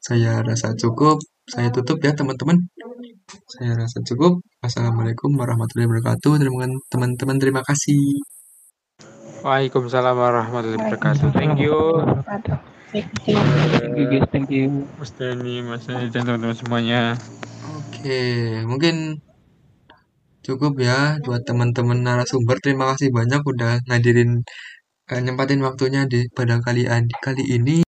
Saya 0.00 0.40
rasa 0.40 0.72
cukup. 0.76 1.20
Saya 1.48 1.68
tutup 1.72 2.00
ya 2.00 2.12
teman-teman. 2.16 2.56
Saya 3.52 3.76
rasa 3.76 4.00
cukup. 4.08 4.40
Assalamualaikum 4.64 5.32
warahmatullahi 5.36 5.88
wabarakatuh. 5.88 6.32
Teman-teman. 6.92 7.36
Terima 7.36 7.62
kasih. 7.64 8.00
Waalaikumsalam 9.44 10.16
warahmatullahi 10.16 10.80
wabarakatuh. 10.80 11.36
Thank 11.36 11.60
you 11.60 11.76
Thank 12.96 14.08
you, 14.12 14.20
thank 14.32 14.48
you. 14.48 14.88
Mas 14.96 15.12
Dani, 15.18 15.60
Mas 15.60 15.84
Dani, 15.84 16.08
dan 16.08 16.24
teman-teman 16.24 16.56
semuanya. 16.56 17.00
Oke, 17.76 18.16
mungkin 18.64 19.20
cukup 20.40 20.80
ya 20.80 21.20
buat 21.20 21.44
teman-teman 21.44 22.00
narasumber. 22.00 22.56
Terima 22.64 22.84
kasih 22.96 23.12
banyak 23.12 23.42
udah 23.44 23.84
ngadirin 23.84 24.40
uh, 25.12 25.20
nyempatin 25.20 25.60
waktunya 25.66 26.08
di 26.08 26.24
pada 26.32 26.56
kali 26.64 26.88
kali 27.20 27.44
ini. 27.56 27.84